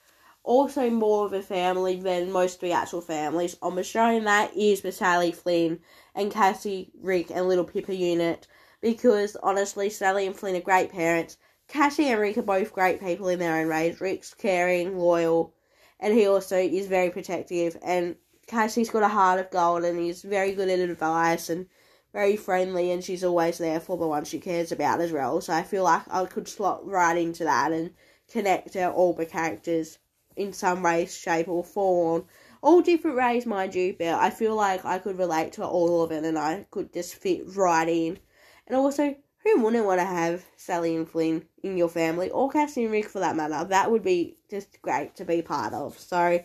also 0.45 0.88
more 0.88 1.26
of 1.26 1.35
a 1.35 1.42
family 1.42 2.00
than 2.00 2.33
most 2.33 2.54
of 2.54 2.61
the 2.61 2.73
actual 2.73 3.02
families 3.02 3.59
on 3.61 3.76
the 3.76 3.85
show, 3.85 4.07
and 4.07 4.26
that 4.26 4.57
is 4.57 4.80
the 4.80 4.90
Sally 4.90 5.30
Flynn 5.30 5.80
and 6.14 6.33
Cassie, 6.33 6.90
Rick, 7.02 7.30
and 7.30 7.47
Little 7.47 7.64
Pippa 7.64 7.95
unit. 7.95 8.47
Because 8.80 9.37
honestly, 9.42 9.90
Sally 9.90 10.26
and 10.26 10.35
Flynn 10.35 10.57
are 10.57 10.61
great 10.61 10.90
parents. 10.90 11.37
Cassie 11.66 12.09
and 12.09 12.21
Rick 12.21 12.38
are 12.38 12.42
both 12.42 12.73
great 12.73 12.99
people 12.99 13.28
in 13.28 13.40
their 13.40 13.61
own 13.61 13.68
ways. 13.68 14.00
Rick's 14.00 14.33
caring, 14.33 14.97
loyal, 14.97 15.52
and 16.00 16.14
he 16.14 16.26
also 16.26 16.57
is 16.57 16.87
very 16.87 17.11
protective. 17.11 17.76
And 17.83 18.16
Cassie's 18.47 18.88
got 18.88 19.02
a 19.02 19.09
heart 19.09 19.38
of 19.38 19.50
gold, 19.50 19.85
and 19.85 19.99
he's 19.99 20.23
very 20.23 20.52
good 20.52 20.71
at 20.71 20.78
advice 20.78 21.50
and 21.50 21.66
very 22.12 22.37
friendly, 22.37 22.91
and 22.91 23.05
she's 23.05 23.25
always 23.25 23.59
there 23.59 23.81
for 23.81 23.97
the 23.97 24.07
one 24.07 24.25
she 24.25 24.38
cares 24.38 24.73
about 24.73 25.00
as 25.00 25.12
well. 25.12 25.41
So 25.41 25.53
I 25.53 25.62
feel 25.62 25.85
like 25.85 26.03
I 26.11 26.25
could 26.25 26.49
slot 26.49 26.87
right 26.87 27.17
into 27.17 27.45
that 27.45 27.73
and 27.73 27.93
connect 28.31 28.73
to 28.73 28.91
all 28.91 29.12
the 29.12 29.27
characters 29.27 29.99
in 30.37 30.53
some 30.53 30.83
way, 30.83 31.07
shape, 31.07 31.49
or 31.49 31.65
form. 31.65 32.25
All 32.62 32.81
different 32.81 33.17
ways, 33.17 33.47
mind 33.47 33.75
you, 33.75 33.95
but 33.99 34.15
I 34.15 34.31
feel 34.31 34.55
like 34.55 34.85
I 34.85 34.99
could 34.99 35.19
relate 35.19 35.53
to 35.55 35.67
all 35.67 36.03
of 36.03 36.12
it 36.12 36.25
and 36.25 36.38
I 36.38 36.67
could 36.71 36.93
just 36.93 37.15
fit 37.15 37.43
right 37.55 37.88
in. 37.88 38.19
And 38.67 38.77
also, 38.77 39.15
who 39.45 39.62
wouldn't 39.62 39.87
want 39.87 40.00
to 40.00 40.05
have 40.05 40.45
Sally 40.57 40.97
and 40.97 41.09
Flynn 41.09 41.45
in 41.62 41.77
your 41.77 41.88
family, 41.88 42.31
or 42.31 42.50
Cassie 42.50 42.85
and 42.85 42.93
Rick 42.93 43.09
for 43.09 43.21
that 43.21 43.37
matter? 43.37 43.65
That 43.65 43.91
would 43.91 44.03
be 44.03 44.38
just 44.50 44.83
great 44.83 45.15
to 45.17 45.25
be 45.25 45.43
part 45.43 45.73
of. 45.73 45.99
So, 45.99 46.41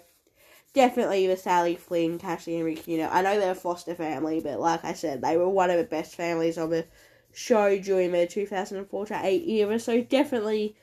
definitely 0.73 1.27
the 1.27 1.37
Sally 1.37 1.75
Flynn, 1.75 2.17
Cassie 2.17 2.55
and 2.55 2.65
Rick, 2.65 2.87
you 2.87 2.97
know, 2.97 3.09
I 3.11 3.21
know 3.21 3.39
they're 3.39 3.51
a 3.51 3.55
foster 3.55 3.95
family, 3.95 4.41
but 4.41 4.59
like 4.59 4.83
I 4.83 4.93
said, 4.93 5.21
they 5.21 5.37
were 5.37 5.49
one 5.49 5.69
of 5.69 5.77
the 5.77 5.83
best 5.83 6.15
families 6.15 6.57
on 6.57 6.69
the 6.69 6.85
show 7.31 7.77
during 7.79 8.11
the 8.11 8.27
2004 8.27 9.05
to 9.07 9.19
8 9.23 9.47
era, 9.47 9.79
so 9.79 10.01
definitely 10.01 10.75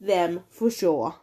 them 0.00 0.44
for 0.50 0.70
sure. 0.70 1.16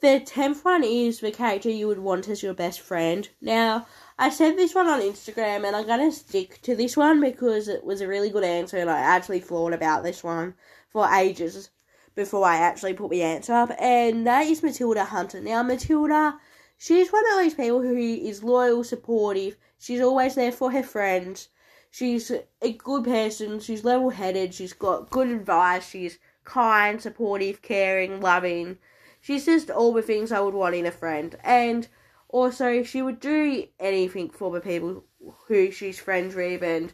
The 0.00 0.20
tenth 0.20 0.64
one 0.64 0.82
is 0.82 1.20
the 1.20 1.30
character 1.30 1.70
you 1.70 1.86
would 1.86 2.00
want 2.00 2.28
as 2.28 2.42
your 2.42 2.54
best 2.54 2.80
friend. 2.80 3.28
Now, 3.40 3.86
I 4.18 4.30
said 4.30 4.56
this 4.56 4.74
one 4.74 4.88
on 4.88 5.00
Instagram 5.00 5.64
and 5.64 5.76
I'm 5.76 5.86
gonna 5.86 6.10
stick 6.10 6.60
to 6.62 6.74
this 6.74 6.96
one 6.96 7.20
because 7.20 7.68
it 7.68 7.84
was 7.84 8.00
a 8.00 8.08
really 8.08 8.28
good 8.28 8.42
answer 8.42 8.78
and 8.78 8.90
I 8.90 8.98
actually 8.98 9.38
thought 9.38 9.72
about 9.72 10.02
this 10.02 10.24
one 10.24 10.54
for 10.90 11.08
ages 11.08 11.70
before 12.14 12.44
I 12.44 12.56
actually 12.56 12.94
put 12.94 13.10
the 13.10 13.22
answer 13.22 13.54
up, 13.54 13.70
and 13.78 14.26
that 14.26 14.46
is 14.46 14.62
Matilda 14.62 15.04
Hunter. 15.04 15.40
Now, 15.40 15.62
Matilda, 15.62 16.38
she's 16.82 17.12
one 17.12 17.22
of 17.30 17.38
those 17.38 17.54
people 17.54 17.80
who 17.80 17.96
is 17.96 18.42
loyal, 18.42 18.82
supportive, 18.82 19.56
she's 19.78 20.00
always 20.00 20.34
there 20.34 20.50
for 20.50 20.72
her 20.72 20.82
friends, 20.82 21.48
she's 21.92 22.32
a 22.60 22.72
good 22.72 23.04
person, 23.04 23.60
she's 23.60 23.84
level 23.84 24.10
headed, 24.10 24.52
she's 24.52 24.72
got 24.72 25.08
good 25.08 25.28
advice, 25.28 25.88
she's 25.88 26.18
kind, 26.42 27.00
supportive, 27.00 27.62
caring, 27.62 28.20
loving. 28.20 28.78
She's 29.20 29.44
just 29.44 29.70
all 29.70 29.92
the 29.92 30.02
things 30.02 30.32
I 30.32 30.40
would 30.40 30.54
want 30.54 30.74
in 30.74 30.84
a 30.84 30.90
friend. 30.90 31.36
And 31.44 31.86
also, 32.28 32.82
she 32.82 33.00
would 33.00 33.20
do 33.20 33.68
anything 33.78 34.30
for 34.30 34.50
the 34.50 34.60
people 34.60 35.04
who 35.46 35.70
she's 35.70 36.00
friends 36.00 36.34
with, 36.34 36.64
and 36.64 36.92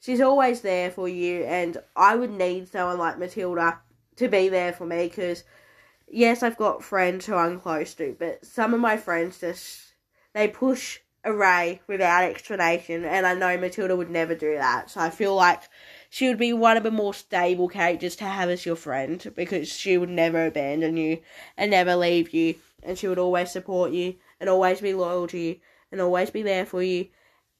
she's 0.00 0.20
always 0.20 0.60
there 0.60 0.90
for 0.90 1.08
you. 1.08 1.44
And 1.44 1.78
I 1.96 2.14
would 2.14 2.30
need 2.30 2.68
someone 2.68 2.98
like 2.98 3.18
Matilda 3.18 3.78
to 4.16 4.28
be 4.28 4.50
there 4.50 4.74
for 4.74 4.84
me 4.84 5.08
because, 5.08 5.44
yes, 6.10 6.42
I've 6.42 6.56
got 6.56 6.84
friends 6.84 7.26
who 7.26 7.34
I'm 7.34 7.60
close 7.60 7.94
to, 7.94 8.16
but 8.18 8.44
some 8.44 8.74
of 8.74 8.80
my 8.80 8.96
friends 8.96 9.40
just 9.40 9.94
they 10.34 10.48
push 10.48 10.98
away 11.24 11.80
without 11.86 12.24
explanation, 12.24 13.04
and 13.04 13.26
I 13.26 13.34
know 13.34 13.56
Matilda 13.58 13.96
would 13.96 14.10
never 14.10 14.34
do 14.34 14.54
that. 14.54 14.90
So 14.90 15.00
I 15.00 15.10
feel 15.10 15.34
like 15.34 15.62
she 16.08 16.28
would 16.28 16.38
be 16.38 16.52
one 16.52 16.76
of 16.76 16.82
the 16.82 16.90
more 16.90 17.14
stable 17.14 17.68
characters 17.68 18.16
to 18.16 18.24
have 18.24 18.48
as 18.48 18.64
your 18.64 18.76
friend 18.76 19.30
because 19.36 19.68
she 19.68 19.98
would 19.98 20.08
never 20.08 20.46
abandon 20.46 20.96
you 20.96 21.20
and 21.56 21.70
never 21.70 21.96
leave 21.96 22.32
you, 22.32 22.54
and 22.82 22.98
she 22.98 23.08
would 23.08 23.18
always 23.18 23.50
support 23.50 23.92
you 23.92 24.16
and 24.40 24.48
always 24.48 24.80
be 24.80 24.94
loyal 24.94 25.26
to 25.28 25.38
you 25.38 25.56
and 25.92 26.00
always 26.00 26.30
be 26.30 26.42
there 26.42 26.66
for 26.66 26.82
you. 26.82 27.08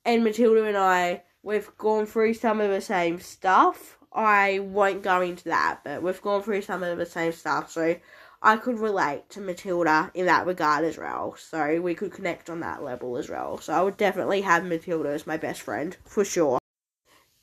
And 0.04 0.24
Matilda 0.24 0.64
and 0.64 0.76
I, 0.76 1.22
we've 1.42 1.70
gone 1.76 2.06
through 2.06 2.34
some 2.34 2.60
of 2.60 2.70
the 2.70 2.80
same 2.80 3.20
stuff. 3.20 3.98
I 4.12 4.60
won't 4.60 5.02
go 5.02 5.20
into 5.20 5.44
that, 5.44 5.80
but 5.84 6.02
we've 6.02 6.22
gone 6.22 6.42
through 6.42 6.62
some 6.62 6.82
of 6.82 6.98
the 6.98 7.06
same 7.06 7.32
stuff, 7.32 7.70
so 7.70 7.96
I 8.42 8.56
could 8.56 8.78
relate 8.78 9.28
to 9.30 9.40
Matilda 9.40 10.10
in 10.14 10.26
that 10.26 10.46
regard 10.46 10.84
as 10.84 10.96
well. 10.96 11.36
So 11.36 11.80
we 11.80 11.94
could 11.94 12.12
connect 12.12 12.48
on 12.48 12.60
that 12.60 12.82
level 12.82 13.16
as 13.16 13.28
well. 13.28 13.58
So 13.58 13.72
I 13.72 13.82
would 13.82 13.96
definitely 13.96 14.40
have 14.40 14.64
Matilda 14.64 15.10
as 15.10 15.26
my 15.26 15.36
best 15.36 15.60
friend 15.60 15.96
for 16.04 16.24
sure. 16.24 16.58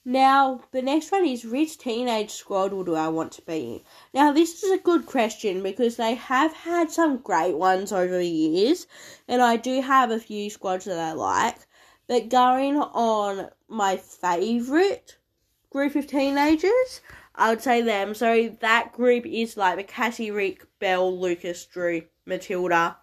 Now, 0.10 0.62
the 0.72 0.82
next 0.82 1.12
one 1.12 1.26
is 1.26 1.44
which 1.44 1.78
teenage 1.78 2.32
squad 2.32 2.70
do 2.70 2.96
I 2.96 3.10
want 3.10 3.34
to 3.34 3.42
be 3.42 3.74
in? 3.74 3.82
Now, 4.14 4.32
this 4.32 4.64
is 4.64 4.72
a 4.72 4.78
good 4.78 5.06
question 5.06 5.62
because 5.62 5.98
they 5.98 6.16
have 6.16 6.54
had 6.54 6.90
some 6.90 7.18
great 7.18 7.58
ones 7.58 7.92
over 7.92 8.18
the 8.18 8.26
years, 8.26 8.88
and 9.28 9.42
I 9.42 9.58
do 9.58 9.82
have 9.82 10.10
a 10.10 10.18
few 10.18 10.50
squads 10.50 10.86
that 10.86 10.98
I 10.98 11.12
like. 11.12 11.58
But 12.08 12.30
going 12.30 12.78
on 12.78 13.50
my 13.68 13.98
favourite 13.98 15.18
group 15.70 15.94
of 15.96 16.08
teenagers, 16.08 17.02
I 17.38 17.50
would 17.50 17.62
say 17.62 17.82
them. 17.82 18.16
So 18.16 18.56
that 18.62 18.94
group 18.94 19.26
is 19.26 19.56
like 19.56 19.78
the 19.78 19.84
Cassie, 19.84 20.32
Rick, 20.32 20.66
Belle, 20.80 21.18
Lucas, 21.18 21.66
Drew, 21.66 22.02
Matilda 22.26 22.98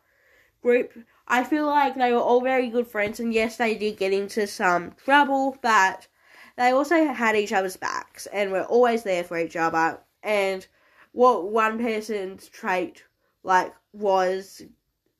group. 0.61 0.93
I 1.27 1.45
feel 1.45 1.67
like 1.67 1.95
they 1.95 2.13
were 2.13 2.19
all 2.19 2.43
very 2.43 2.69
good 2.69 2.87
friends, 2.87 3.21
and 3.21 3.33
yes, 3.33 3.57
they 3.57 3.75
did 3.77 3.97
get 3.97 4.13
into 4.13 4.47
some 4.47 4.93
trouble, 5.05 5.57
but 5.63 6.09
they 6.57 6.71
also 6.71 7.07
had 7.13 7.37
each 7.37 7.53
other's 7.53 7.77
backs 7.77 8.27
and 8.27 8.53
were 8.53 8.65
always 8.65 9.05
there 9.05 9.25
for 9.25 9.39
each 9.39 9.57
other. 9.57 10.01
And 10.23 10.67
what 11.13 11.51
one 11.51 11.79
person's 11.79 12.49
trait 12.49 13.05
like 13.43 13.73
was 13.93 14.63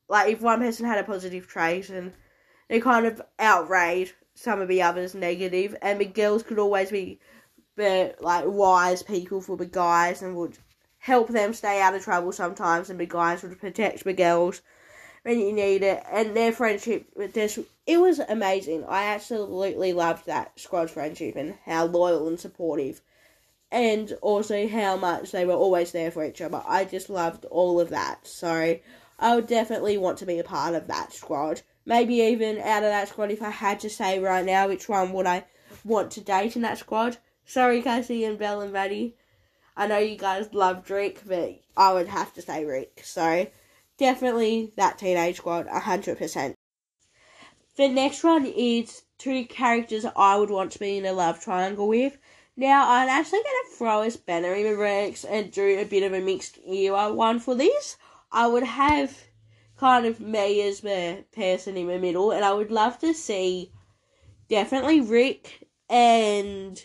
like 0.09 0.31
if 0.31 0.41
one 0.41 0.59
person 0.59 0.85
had 0.85 0.99
a 0.99 1.03
positive 1.03 1.47
trait 1.47 1.89
and 1.89 2.13
they 2.67 2.79
kind 2.79 3.05
of 3.05 3.21
outraged 3.39 4.13
some 4.33 4.59
of 4.59 4.67
the 4.67 4.81
others 4.81 5.15
negative, 5.15 5.75
and 5.81 5.99
the 5.99 6.05
girls 6.05 6.43
could 6.43 6.59
always 6.59 6.91
be 6.91 7.19
the 7.75 8.15
like 8.19 8.45
wise 8.47 9.03
people 9.03 9.41
for 9.41 9.57
the 9.57 9.65
guys 9.65 10.21
and 10.21 10.35
would 10.35 10.57
help 10.99 11.29
them 11.29 11.53
stay 11.53 11.81
out 11.81 11.93
of 11.93 12.03
trouble 12.03 12.31
sometimes, 12.31 12.89
and 12.89 12.99
the 12.99 13.05
guys 13.05 13.43
would 13.43 13.59
protect 13.59 14.03
the 14.03 14.13
girls 14.13 14.61
when 15.23 15.39
you 15.39 15.53
need 15.53 15.83
it. 15.83 16.03
And 16.11 16.35
their 16.35 16.51
friendship 16.51 17.07
with 17.15 17.33
this 17.33 17.59
it 17.85 17.99
was 17.99 18.19
amazing. 18.19 18.83
I 18.85 19.05
absolutely 19.05 19.93
loved 19.93 20.25
that 20.25 20.59
squad 20.59 20.89
friendship 20.89 21.35
and 21.35 21.55
how 21.65 21.85
loyal 21.85 22.27
and 22.27 22.39
supportive, 22.39 23.01
and 23.71 24.11
also 24.21 24.67
how 24.67 24.97
much 24.97 25.31
they 25.31 25.45
were 25.45 25.53
always 25.53 25.91
there 25.91 26.11
for 26.11 26.25
each 26.25 26.41
other. 26.41 26.63
I 26.67 26.85
just 26.85 27.09
loved 27.09 27.45
all 27.45 27.79
of 27.79 27.89
that. 27.89 28.25
So 28.25 28.79
I 29.19 29.35
would 29.35 29.47
definitely 29.47 29.97
want 29.97 30.17
to 30.19 30.25
be 30.25 30.39
a 30.39 30.43
part 30.43 30.73
of 30.73 30.87
that 30.87 31.13
squad. 31.13 31.61
Maybe 31.85 32.15
even 32.15 32.57
out 32.57 32.83
of 32.83 32.89
that 32.89 33.09
squad, 33.09 33.29
if 33.29 33.43
I 33.43 33.51
had 33.51 33.79
to 33.81 33.89
say 33.89 34.17
right 34.17 34.43
now, 34.43 34.67
which 34.67 34.89
one 34.89 35.13
would 35.13 35.27
I 35.27 35.45
want 35.83 36.09
to 36.11 36.21
date 36.21 36.55
in 36.55 36.63
that 36.63 36.79
squad? 36.79 37.17
Sorry, 37.45 37.81
Cassie 37.81 38.25
and 38.25 38.39
Belle 38.39 38.61
and 38.61 38.73
Maddie. 38.73 39.15
I 39.77 39.87
know 39.87 39.97
you 39.97 40.17
guys 40.17 40.53
love 40.53 40.85
Drake, 40.85 41.21
but 41.25 41.59
I 41.77 41.93
would 41.93 42.07
have 42.07 42.33
to 42.33 42.41
say 42.41 42.65
Rick. 42.65 43.01
So 43.03 43.47
definitely 43.97 44.73
that 44.77 44.97
teenage 44.97 45.37
squad, 45.37 45.67
hundred 45.67 46.17
percent. 46.17 46.55
The 47.77 47.87
next 47.87 48.23
one 48.23 48.45
is 48.45 49.03
two 49.17 49.45
characters 49.45 50.05
I 50.15 50.37
would 50.37 50.49
want 50.49 50.71
to 50.71 50.79
be 50.79 50.97
in 50.97 51.05
a 51.05 51.13
love 51.13 51.39
triangle 51.39 51.87
with. 51.87 52.17
Now, 52.57 52.89
I'm 52.89 53.09
actually 53.09 53.43
going 53.43 53.63
to 53.69 53.77
throw 53.77 54.01
a 54.01 54.11
spanner 54.11 54.53
in 54.53 54.63
the 54.63 54.77
works 54.77 55.25
and 55.25 55.51
do 55.51 55.79
a 55.79 55.83
bit 55.83 56.03
of 56.03 56.13
a 56.13 56.21
mixed 56.21 56.57
era 56.65 57.13
one 57.13 57.39
for 57.39 57.53
this. 57.53 57.97
I 58.31 58.47
would 58.47 58.63
have 58.63 59.17
kind 59.77 60.05
of 60.05 60.21
me 60.21 60.61
as 60.65 60.79
the 60.79 61.25
person 61.33 61.75
in 61.75 61.87
the 61.87 61.99
middle, 61.99 62.31
and 62.31 62.45
I 62.45 62.53
would 62.53 62.71
love 62.71 62.97
to 62.99 63.13
see 63.13 63.71
definitely 64.47 65.01
Rick 65.01 65.67
and 65.89 66.81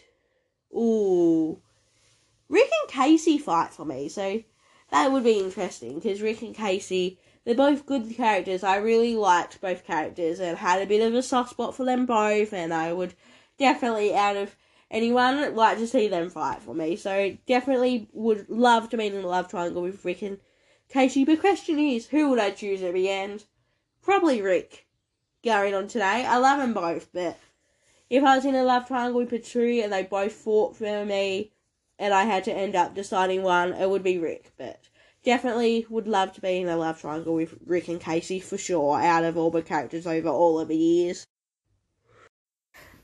ooh, 0.74 1.60
Rick 2.48 2.70
and 2.82 2.90
Casey 2.90 3.38
fight 3.38 3.72
for 3.72 3.84
me. 3.84 4.08
So 4.08 4.42
that 4.90 5.12
would 5.12 5.24
be 5.24 5.38
interesting 5.38 5.96
because 5.96 6.22
Rick 6.22 6.42
and 6.42 6.54
Casey 6.54 7.18
they're 7.44 7.54
both 7.54 7.86
good 7.86 8.14
characters. 8.14 8.62
I 8.62 8.76
really 8.76 9.16
liked 9.16 9.60
both 9.60 9.84
characters 9.84 10.40
and 10.40 10.58
had 10.58 10.82
a 10.82 10.86
bit 10.86 11.06
of 11.06 11.14
a 11.14 11.22
soft 11.22 11.50
spot 11.50 11.74
for 11.74 11.84
them 11.84 12.04
both, 12.06 12.52
and 12.52 12.72
I 12.72 12.92
would 12.92 13.14
definitely, 13.58 14.14
out 14.14 14.36
of 14.36 14.56
anyone, 14.90 15.54
like 15.54 15.78
to 15.78 15.86
see 15.86 16.08
them 16.08 16.28
fight 16.28 16.60
for 16.60 16.74
me. 16.74 16.96
So 16.96 17.36
definitely 17.46 18.08
would 18.12 18.48
love 18.50 18.90
to 18.90 18.98
be 18.98 19.06
in 19.06 19.16
a 19.16 19.26
love 19.26 19.48
triangle 19.48 19.82
with 19.82 20.04
Rick 20.04 20.22
and 20.22 20.38
Casey. 20.90 21.24
But 21.24 21.40
question 21.40 21.78
is, 21.78 22.08
who 22.08 22.28
would 22.28 22.38
I 22.38 22.50
choose 22.50 22.82
at 22.82 22.94
the 22.94 23.08
end? 23.08 23.44
Probably 24.02 24.42
Rick. 24.42 24.86
Going 25.42 25.74
on 25.74 25.88
today, 25.88 26.26
I 26.26 26.36
love 26.36 26.58
them 26.58 26.74
both, 26.74 27.08
but 27.14 27.38
if 28.10 28.24
I 28.24 28.36
was 28.36 28.44
in 28.44 28.56
a 28.56 28.64
love 28.64 28.88
triangle 28.88 29.20
with 29.20 29.30
Patru 29.30 29.80
and 29.82 29.92
they 29.92 30.02
both 30.02 30.32
fought 30.32 30.76
for 30.76 31.04
me, 31.04 31.52
and 31.98 32.12
I 32.12 32.24
had 32.24 32.44
to 32.44 32.52
end 32.52 32.74
up 32.74 32.94
deciding 32.94 33.42
one, 33.42 33.72
it 33.72 33.88
would 33.88 34.02
be 34.02 34.18
Rick. 34.18 34.52
But 34.58 34.88
definitely 35.22 35.86
would 35.88 36.08
love 36.08 36.32
to 36.32 36.40
be 36.40 36.58
in 36.58 36.68
a 36.68 36.76
love 36.76 37.00
triangle 37.00 37.34
with 37.34 37.54
Rick 37.64 37.88
and 37.88 38.00
Casey 38.00 38.40
for 38.40 38.58
sure, 38.58 39.00
out 39.00 39.24
of 39.24 39.36
all 39.36 39.50
the 39.50 39.62
characters 39.62 40.06
over 40.06 40.28
all 40.28 40.58
of 40.58 40.68
the 40.68 40.76
years. 40.76 41.26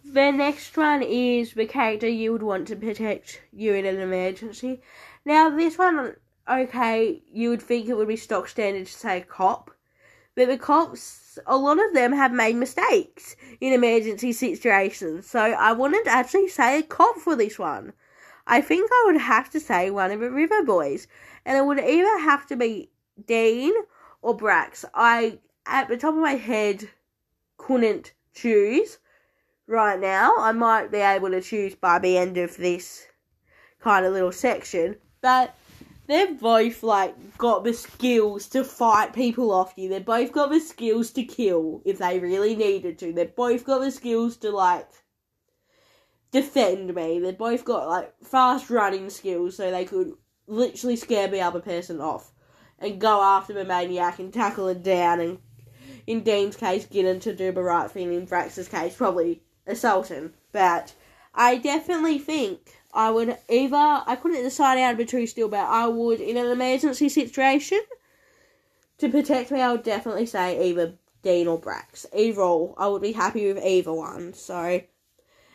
The 0.04 0.30
next 0.30 0.76
one 0.76 1.02
is 1.02 1.54
the 1.54 1.66
character 1.66 2.08
you 2.08 2.32
would 2.32 2.42
want 2.42 2.68
to 2.68 2.76
protect 2.76 3.42
you 3.52 3.74
in 3.74 3.84
an 3.84 4.00
emergency. 4.00 4.80
Now, 5.24 5.50
this 5.50 5.76
one, 5.76 6.16
okay, 6.48 7.22
you 7.30 7.50
would 7.50 7.62
think 7.62 7.88
it 7.88 7.96
would 7.96 8.08
be 8.08 8.16
stock 8.16 8.48
standard 8.48 8.86
to 8.86 8.92
say 8.92 9.20
cop, 9.28 9.72
but 10.36 10.48
the 10.48 10.58
cops, 10.58 11.38
a 11.46 11.56
lot 11.56 11.82
of 11.82 11.94
them 11.94 12.12
have 12.12 12.32
made 12.32 12.56
mistakes 12.56 13.34
in 13.60 13.72
emergency 13.72 14.32
situations, 14.32 15.26
so 15.26 15.40
I 15.40 15.72
wouldn't 15.72 16.06
actually 16.06 16.48
say 16.48 16.78
a 16.78 16.82
cop 16.82 17.16
for 17.16 17.34
this 17.34 17.58
one. 17.58 17.94
I 18.46 18.60
think 18.60 18.88
I 18.92 19.02
would 19.06 19.20
have 19.20 19.50
to 19.50 19.60
say 19.60 19.90
one 19.90 20.12
of 20.12 20.20
the 20.20 20.30
River 20.30 20.62
Boys, 20.62 21.08
and 21.44 21.56
it 21.56 21.64
would 21.64 21.80
either 21.80 22.18
have 22.20 22.46
to 22.48 22.56
be 22.56 22.90
Dean 23.26 23.72
or 24.20 24.36
Brax. 24.36 24.84
I, 24.94 25.38
at 25.64 25.88
the 25.88 25.96
top 25.96 26.14
of 26.14 26.20
my 26.20 26.34
head, 26.34 26.90
couldn't 27.56 28.12
choose 28.34 28.98
right 29.66 29.98
now. 29.98 30.34
I 30.38 30.52
might 30.52 30.92
be 30.92 30.98
able 30.98 31.30
to 31.30 31.40
choose 31.40 31.74
by 31.74 31.98
the 31.98 32.18
end 32.18 32.36
of 32.36 32.56
this 32.58 33.06
kind 33.80 34.04
of 34.04 34.12
little 34.12 34.32
section, 34.32 34.96
but 35.22 35.54
they've 36.06 36.38
both 36.38 36.82
like 36.82 37.38
got 37.38 37.64
the 37.64 37.72
skills 37.72 38.48
to 38.48 38.64
fight 38.64 39.12
people 39.12 39.52
off 39.52 39.74
you. 39.76 39.88
They've 39.88 40.04
both 40.04 40.32
got 40.32 40.50
the 40.50 40.60
skills 40.60 41.10
to 41.12 41.24
kill 41.24 41.82
if 41.84 41.98
they 41.98 42.18
really 42.18 42.54
needed 42.54 42.98
to. 43.00 43.12
They've 43.12 43.34
both 43.34 43.64
got 43.64 43.80
the 43.80 43.90
skills 43.90 44.36
to 44.38 44.50
like 44.50 44.88
defend 46.30 46.94
me. 46.94 47.18
They've 47.18 47.36
both 47.36 47.64
got 47.64 47.88
like 47.88 48.14
fast 48.22 48.70
running 48.70 49.10
skills 49.10 49.56
so 49.56 49.70
they 49.70 49.84
could 49.84 50.12
literally 50.46 50.96
scare 50.96 51.28
the 51.28 51.40
other 51.40 51.60
person 51.60 52.00
off 52.00 52.32
and 52.78 53.00
go 53.00 53.22
after 53.22 53.52
the 53.52 53.64
maniac 53.64 54.18
and 54.18 54.32
tackle 54.32 54.68
it 54.68 54.82
down 54.82 55.20
and 55.20 55.38
in 56.06 56.22
Dean's 56.22 56.56
case 56.56 56.86
get 56.86 57.04
him 57.04 57.18
to 57.20 57.34
do 57.34 57.50
the 57.52 57.62
right 57.62 57.90
thing. 57.90 58.12
In 58.12 58.26
Brax's 58.26 58.68
case 58.68 58.94
probably 58.94 59.42
assault 59.66 60.08
him. 60.08 60.34
But 60.52 60.94
I 61.34 61.56
definitely 61.56 62.18
think 62.18 62.75
I 62.92 63.10
would 63.10 63.36
either 63.48 63.76
I 63.76 64.16
couldn't 64.20 64.42
decide 64.42 64.78
out 64.78 64.92
of 64.92 64.98
the 64.98 65.04
two 65.04 65.26
still, 65.26 65.48
but 65.48 65.66
I 65.66 65.86
would 65.86 66.20
in 66.20 66.36
an 66.36 66.46
emergency 66.46 67.08
situation 67.08 67.80
to 68.98 69.08
protect 69.08 69.50
me. 69.50 69.60
I 69.60 69.72
would 69.72 69.82
definitely 69.82 70.26
say 70.26 70.70
either 70.70 70.94
Dean 71.22 71.46
or 71.46 71.60
Brax. 71.60 72.06
Either 72.14 72.40
or, 72.40 72.74
I 72.78 72.88
would 72.88 73.02
be 73.02 73.12
happy 73.12 73.52
with 73.52 73.64
either 73.64 73.92
one. 73.92 74.32
So, 74.32 74.80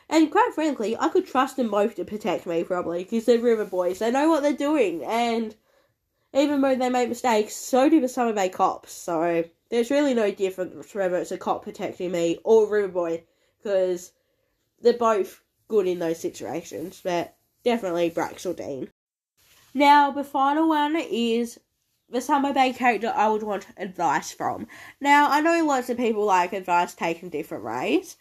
and 0.09 0.31
quite 0.31 0.51
frankly, 0.53 0.97
I 0.97 1.09
could 1.09 1.25
trust 1.25 1.57
them 1.57 1.71
both 1.71 1.95
to 1.95 2.05
protect 2.05 2.45
me 2.45 2.63
probably 2.63 3.03
because 3.03 3.25
they're 3.25 3.39
River 3.39 3.65
Boys. 3.65 3.99
They 3.99 4.11
know 4.11 4.29
what 4.29 4.43
they're 4.43 4.53
doing, 4.53 5.03
and 5.03 5.55
even 6.33 6.61
though 6.61 6.75
they 6.75 6.89
make 6.89 7.09
mistakes, 7.09 7.55
so 7.55 7.89
do 7.89 8.01
the 8.01 8.07
Summer 8.07 8.33
Bay 8.33 8.49
cops. 8.49 8.91
So 8.91 9.45
there's 9.69 9.89
really 9.89 10.13
no 10.13 10.31
difference 10.31 10.93
whether 10.93 11.17
it's 11.17 11.31
a 11.31 11.37
cop 11.37 11.63
protecting 11.63 12.11
me 12.11 12.39
or 12.43 12.65
a 12.65 12.69
River 12.69 12.87
Boy 12.89 13.23
because 13.57 14.11
they're 14.81 14.93
both 14.93 15.41
good 15.71 15.87
in 15.87 15.99
those 15.99 16.19
situations, 16.19 17.01
but 17.03 17.35
definitely 17.63 18.11
Brax 18.11 18.45
or 18.45 18.53
Dean. 18.53 18.89
Now, 19.73 20.11
the 20.11 20.23
final 20.23 20.67
one 20.67 20.97
is 20.97 21.59
the 22.09 22.21
Summer 22.21 22.53
Bay 22.53 22.73
character 22.73 23.13
I 23.15 23.29
would 23.29 23.41
want 23.41 23.67
advice 23.77 24.31
from. 24.31 24.67
Now, 24.99 25.31
I 25.31 25.39
know 25.39 25.65
lots 25.65 25.89
of 25.89 25.97
people 25.97 26.25
like 26.25 26.51
advice 26.51 26.93
taken 26.93 27.29
different 27.29 27.63
ways, 27.63 28.17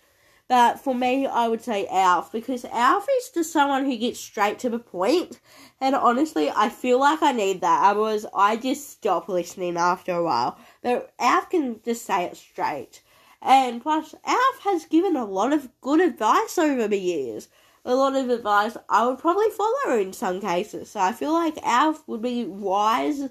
but 0.47 0.79
for 0.79 0.95
me, 0.95 1.27
I 1.27 1.49
would 1.49 1.63
say 1.63 1.87
Alf 1.89 2.31
because 2.31 2.65
Alf 2.67 3.07
is 3.19 3.31
just 3.31 3.53
someone 3.53 3.85
who 3.85 3.97
gets 3.97 4.21
straight 4.21 4.61
to 4.61 4.71
the 4.71 4.79
point, 4.79 5.41
and 5.81 5.95
honestly, 5.97 6.51
I 6.55 6.69
feel 6.69 7.01
like 7.01 7.21
I 7.21 7.33
need 7.33 7.61
that. 7.63 7.91
Otherwise, 7.91 8.27
I 8.35 8.57
just 8.57 8.89
stop 8.91 9.29
listening 9.29 9.77
after 9.77 10.13
a 10.13 10.23
while. 10.23 10.57
But 10.83 11.13
Alf 11.19 11.51
can 11.51 11.81
just 11.85 12.05
say 12.05 12.25
it 12.25 12.37
straight. 12.37 13.03
And 13.43 13.83
plus, 13.83 14.15
Alf 14.25 14.61
has 14.65 14.85
given 14.85 15.17
a 15.17 15.25
lot 15.25 15.53
of 15.53 15.69
good 15.81 16.01
advice 16.01 16.59
over 16.59 16.87
the 16.87 17.01
years. 17.01 17.49
A 17.85 17.95
lot 17.95 18.15
of 18.15 18.29
advice 18.29 18.77
I 18.89 19.07
would 19.07 19.19
probably 19.19 19.49
follow 19.51 19.99
in 19.99 20.13
some 20.13 20.41
cases. 20.41 20.91
So 20.91 21.01
I 21.01 21.13
feel 21.13 21.33
like 21.33 21.57
Alf 21.63 22.07
would 22.07 22.21
be 22.21 22.45
wise 22.45 23.31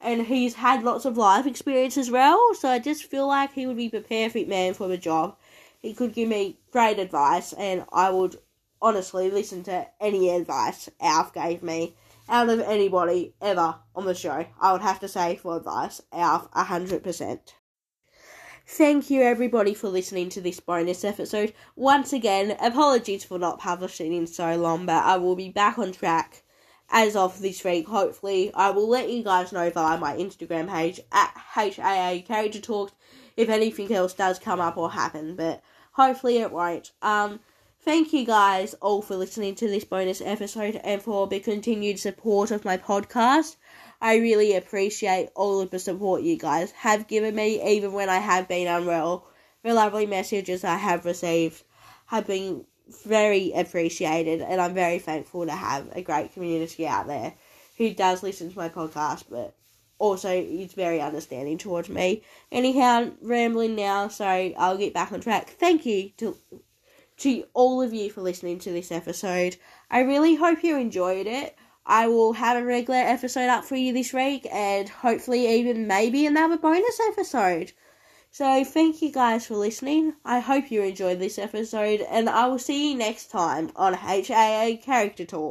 and 0.00 0.26
he's 0.26 0.54
had 0.54 0.84
lots 0.84 1.04
of 1.04 1.16
life 1.16 1.46
experience 1.46 1.98
as 1.98 2.10
well. 2.10 2.54
So 2.54 2.68
I 2.68 2.78
just 2.78 3.04
feel 3.04 3.26
like 3.26 3.52
he 3.52 3.66
would 3.66 3.76
be 3.76 3.88
the 3.88 4.00
perfect 4.00 4.48
man 4.48 4.74
for 4.74 4.86
the 4.86 4.96
job. 4.96 5.36
He 5.80 5.92
could 5.92 6.14
give 6.14 6.28
me 6.28 6.60
great 6.70 7.00
advice 7.00 7.52
and 7.52 7.84
I 7.92 8.10
would 8.10 8.38
honestly 8.80 9.28
listen 9.28 9.64
to 9.64 9.88
any 10.00 10.30
advice 10.30 10.88
Alf 11.00 11.34
gave 11.34 11.64
me 11.64 11.96
out 12.28 12.48
of 12.48 12.60
anybody 12.60 13.34
ever 13.40 13.74
on 13.96 14.04
the 14.04 14.14
show. 14.14 14.46
I 14.60 14.72
would 14.72 14.82
have 14.82 15.00
to 15.00 15.08
say 15.08 15.34
for 15.34 15.56
advice, 15.56 16.00
Alf 16.12 16.48
100%. 16.52 17.54
Thank 18.70 19.08
you 19.08 19.22
everybody 19.22 19.72
for 19.72 19.88
listening 19.88 20.28
to 20.28 20.42
this 20.42 20.60
bonus 20.60 21.02
episode. 21.02 21.54
Once 21.74 22.12
again, 22.12 22.54
apologies 22.60 23.24
for 23.24 23.38
not 23.38 23.58
publishing 23.58 24.12
in 24.12 24.26
so 24.26 24.56
long, 24.56 24.84
but 24.84 25.04
I 25.04 25.16
will 25.16 25.34
be 25.34 25.48
back 25.48 25.78
on 25.78 25.90
track 25.90 26.42
as 26.90 27.16
of 27.16 27.40
this 27.40 27.64
week. 27.64 27.88
Hopefully, 27.88 28.52
I 28.52 28.68
will 28.68 28.86
let 28.86 29.08
you 29.08 29.24
guys 29.24 29.52
know 29.52 29.70
via 29.70 29.96
my 29.96 30.14
Instagram 30.16 30.68
page 30.68 31.00
at 31.10 31.32
HAA 31.34 32.18
Character 32.26 32.60
Talks 32.60 32.92
if 33.38 33.48
anything 33.48 33.90
else 33.90 34.12
does 34.12 34.38
come 34.38 34.60
up 34.60 34.76
or 34.76 34.90
happen, 34.90 35.34
but 35.34 35.62
hopefully 35.92 36.36
it 36.36 36.52
won't. 36.52 36.92
Um, 37.00 37.40
thank 37.80 38.12
you 38.12 38.26
guys 38.26 38.74
all 38.82 39.00
for 39.00 39.16
listening 39.16 39.54
to 39.56 39.66
this 39.66 39.84
bonus 39.84 40.20
episode 40.20 40.78
and 40.84 41.00
for 41.00 41.26
the 41.26 41.40
continued 41.40 41.98
support 41.98 42.50
of 42.50 42.66
my 42.66 42.76
podcast. 42.76 43.56
I 44.00 44.16
really 44.16 44.54
appreciate 44.54 45.30
all 45.34 45.60
of 45.60 45.70
the 45.70 45.78
support 45.78 46.22
you 46.22 46.36
guys 46.36 46.70
have 46.72 47.08
given 47.08 47.34
me, 47.34 47.62
even 47.74 47.92
when 47.92 48.08
I 48.08 48.18
have 48.18 48.48
been 48.48 48.68
unwell. 48.68 49.26
The 49.62 49.74
lovely 49.74 50.06
messages 50.06 50.62
I 50.64 50.76
have 50.76 51.04
received 51.04 51.62
have 52.06 52.26
been 52.26 52.64
very 53.04 53.52
appreciated, 53.52 54.40
and 54.40 54.60
I'm 54.60 54.74
very 54.74 54.98
thankful 54.98 55.46
to 55.46 55.52
have 55.52 55.88
a 55.96 56.02
great 56.02 56.32
community 56.32 56.86
out 56.86 57.06
there 57.06 57.34
who 57.76 57.92
does 57.92 58.22
listen 58.22 58.50
to 58.50 58.58
my 58.58 58.68
podcast, 58.68 59.24
but 59.28 59.54
also 59.98 60.30
is 60.30 60.72
very 60.74 61.00
understanding 61.00 61.58
towards 61.58 61.88
me. 61.88 62.22
Anyhow, 62.52 63.10
rambling 63.20 63.74
now, 63.74 64.08
so 64.08 64.24
I'll 64.24 64.78
get 64.78 64.94
back 64.94 65.12
on 65.12 65.20
track. 65.20 65.50
Thank 65.50 65.84
you 65.84 66.10
to 66.18 66.36
to 67.18 67.44
all 67.52 67.82
of 67.82 67.92
you 67.92 68.10
for 68.10 68.22
listening 68.22 68.60
to 68.60 68.70
this 68.70 68.92
episode. 68.92 69.56
I 69.90 70.02
really 70.02 70.36
hope 70.36 70.62
you 70.62 70.76
enjoyed 70.76 71.26
it. 71.26 71.57
I 71.90 72.06
will 72.06 72.34
have 72.34 72.58
a 72.58 72.64
regular 72.64 73.00
episode 73.00 73.48
up 73.48 73.64
for 73.64 73.74
you 73.74 73.94
this 73.94 74.12
week 74.12 74.46
and 74.52 74.90
hopefully 74.90 75.48
even 75.48 75.86
maybe 75.86 76.26
another 76.26 76.58
bonus 76.58 77.00
episode. 77.08 77.72
So 78.30 78.62
thank 78.62 79.00
you 79.00 79.10
guys 79.10 79.46
for 79.46 79.56
listening. 79.56 80.12
I 80.22 80.40
hope 80.40 80.70
you 80.70 80.82
enjoyed 80.82 81.18
this 81.18 81.38
episode 81.38 82.02
and 82.02 82.28
I 82.28 82.46
will 82.46 82.58
see 82.58 82.90
you 82.90 82.98
next 82.98 83.30
time 83.30 83.72
on 83.74 83.94
HAA 83.94 84.76
Character 84.82 85.24
Talk. 85.24 85.46